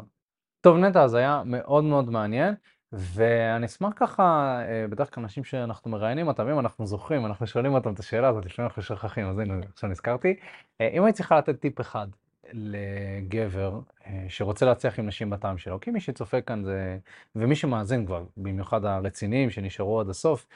[0.61, 2.55] טוב, נטע, אז היה מאוד מאוד מעניין,
[2.93, 7.75] ואני אשמח ככה, אה, בדרך כלל אנשים שאנחנו מראיינים אותם, אם אנחנו זוכרים, אנחנו שואלים
[7.75, 10.35] אותם את השאלה הזאת, לפעמים אנחנו שוכחים, אז הנה, עכשיו נזכרתי.
[10.81, 12.07] אה, אם היית צריכה לתת טיפ אחד
[12.53, 13.81] לגבר
[14.29, 16.99] שרוצה להצליח עם נשים בטעם שלו, כי מי שצופה כאן זה,
[17.37, 20.47] ומי שמאזין כבר, במיוחד הרציניים שנשארו עד הסוף,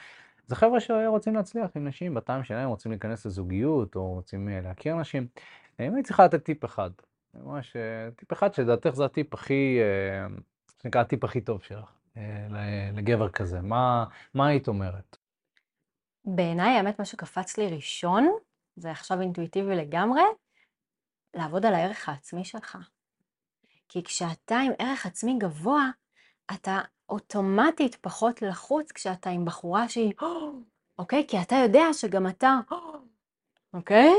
[0.47, 4.95] זה חבר'ה שרוצים להצליח עם נשים בטעם שלהם, רוצים להיכנס לזוגיות, או רוצים אה, להכיר
[4.95, 5.27] נשים.
[5.79, 6.89] אם היית צריכה לתת טיפ אחד,
[7.33, 10.27] ממש אה, טיפ אחד שלדעתך זה הטיפ הכי, אה,
[10.81, 11.91] שנקרא הטיפ הכי טוב שלך,
[12.93, 15.17] לגבר כזה, מה, מה היית אומרת?
[16.25, 18.31] בעיניי, האמת, מה שקפץ לי ראשון,
[18.75, 20.21] זה עכשיו אינטואיטיבי לגמרי,
[21.33, 22.77] לעבוד על הערך העצמי שלך.
[23.89, 25.89] כי כשאתה עם ערך עצמי גבוה,
[26.53, 26.79] אתה
[27.09, 30.13] אוטומטית פחות לחוץ כשאתה עם בחורה שהיא,
[30.99, 31.25] אוקיי?
[31.27, 32.59] כי אתה יודע שגם אתה,
[33.73, 34.13] אוקיי?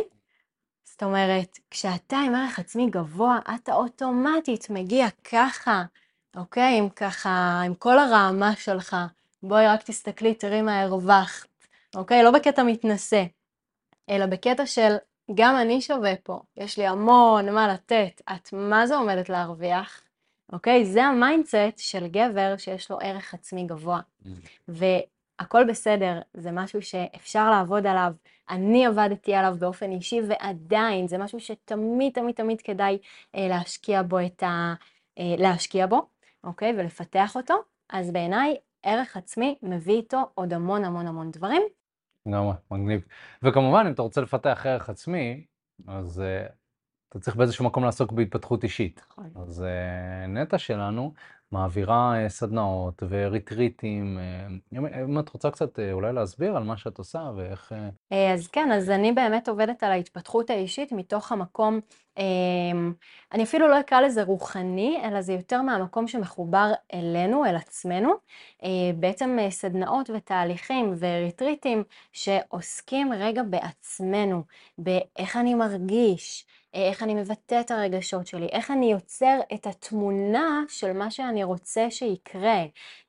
[0.84, 5.84] זאת אומרת, כשאתה עם ערך עצמי גבוה, אתה אוטומטית מגיע ככה,
[6.36, 6.78] אוקיי?
[6.78, 8.96] עם ככה, עם כל הרעמה שלך.
[9.42, 11.48] בואי רק תסתכלי, תראי מה הרווחת,
[11.96, 12.22] אוקיי?
[12.22, 13.24] לא בקטע מתנשא,
[14.10, 14.96] אלא בקטע של
[15.34, 20.03] גם אני שווה פה, יש לי המון מה לתת, את מזה עומדת להרוויח?
[20.52, 20.84] אוקיי?
[20.84, 24.00] זה ה mindset של גבר שיש לו ערך עצמי גבוה.
[24.00, 24.28] Mm.
[24.68, 28.12] והכל בסדר, זה משהו שאפשר לעבוד עליו.
[28.50, 32.98] אני עבדתי עליו באופן אישי, ועדיין זה משהו שתמיד תמיד תמיד כדאי
[33.34, 34.74] אה, להשקיע בו את ה...
[35.18, 36.06] אה, להשקיע בו,
[36.44, 36.74] אוקיי?
[36.78, 37.54] ולפתח אותו.
[37.90, 41.62] אז בעיניי, ערך עצמי מביא איתו עוד המון המון המון דברים.
[42.26, 43.04] לגמרי, מגניב.
[43.42, 45.44] וכמובן, אם אתה רוצה לפתח ערך עצמי,
[45.88, 46.52] אז uh,
[47.14, 49.00] אתה צריך באיזשהו מקום לעסוק בהתפתחות אישית.
[49.10, 49.30] נכון.
[49.36, 51.12] אז אה, נטע שלנו
[51.52, 54.18] מעבירה אה, סדנאות וריטריטים.
[54.18, 57.72] אה, אם את רוצה קצת אולי להסביר על מה שאת עושה ואיך...
[58.34, 61.80] אז כן, אז אני באמת עובדת על ההתפתחות האישית מתוך המקום,
[63.32, 68.12] אני אפילו לא אקרא לזה רוחני, אלא זה יותר מהמקום שמחובר אלינו, אל עצמנו.
[68.96, 74.42] בעצם סדנאות ותהליכים וריטריטים שעוסקים רגע בעצמנו,
[74.78, 76.46] באיך אני מרגיש.
[76.74, 81.90] איך אני מבטא את הרגשות שלי, איך אני יוצר את התמונה של מה שאני רוצה
[81.90, 82.62] שיקרה,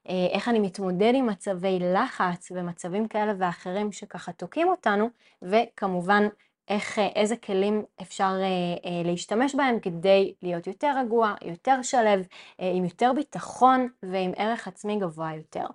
[0.10, 5.10] אה, איך אני מתמודד עם מצבי לחץ ומצבים כאלה ואחרים שככה תוקעים אותנו,
[5.42, 6.28] וכמובן
[6.68, 12.26] איך, אה, איזה כלים אפשר אה, להשתמש בהם כדי להיות יותר רגוע, יותר שלב,
[12.60, 15.66] עם יותר ביטחון ועם ערך עצמי גבוה יותר.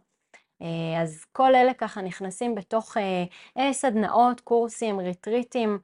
[0.62, 3.24] אה, אז כל אלה ככה נכנסים בתוך אה,
[3.58, 5.78] אה, סדנאות, קורסים, ריטריטים,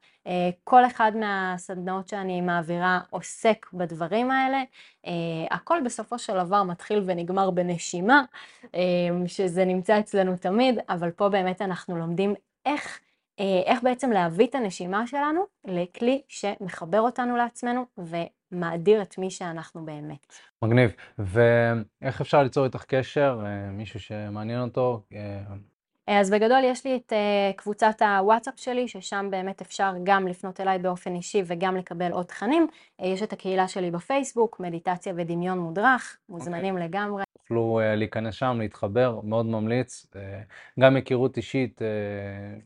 [0.65, 4.63] כל אחד מהסדנאות שאני מעבירה עוסק בדברים האלה.
[5.51, 8.23] הכל בסופו של דבר מתחיל ונגמר בנשימה,
[9.27, 12.35] שזה נמצא אצלנו תמיד, אבל פה באמת אנחנו לומדים
[12.67, 13.01] איך
[13.39, 20.35] איך בעצם להביא את הנשימה שלנו לכלי שמחבר אותנו לעצמנו ומאדיר את מי שאנחנו באמת.
[20.63, 20.93] מגניב.
[21.19, 23.43] ואיך אפשר ליצור איתך קשר?
[23.45, 25.03] אה, מישהו שמעניין אותו?
[26.09, 30.61] אה, אז בגדול יש לי את uh, קבוצת הוואטסאפ שלי, ששם באמת אפשר גם לפנות
[30.61, 32.67] אליי באופן אישי וגם לקבל עוד תכנים.
[33.01, 36.81] Uh, יש את הקהילה שלי בפייסבוק, מדיטציה ודמיון מודרך, מוזמנים okay.
[36.81, 37.25] לגמרי.
[37.33, 40.07] תוכלו להיכנס שם, להתחבר, מאוד ממליץ.
[40.81, 41.83] גם היכרות אישית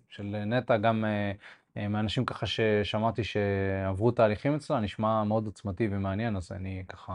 [0.09, 1.05] של נטע, גם
[1.76, 7.14] מאנשים ככה ששמעתי שעברו תהליכים אצלו, נשמע מאוד עוצמתי ומעניין, אז אני ככה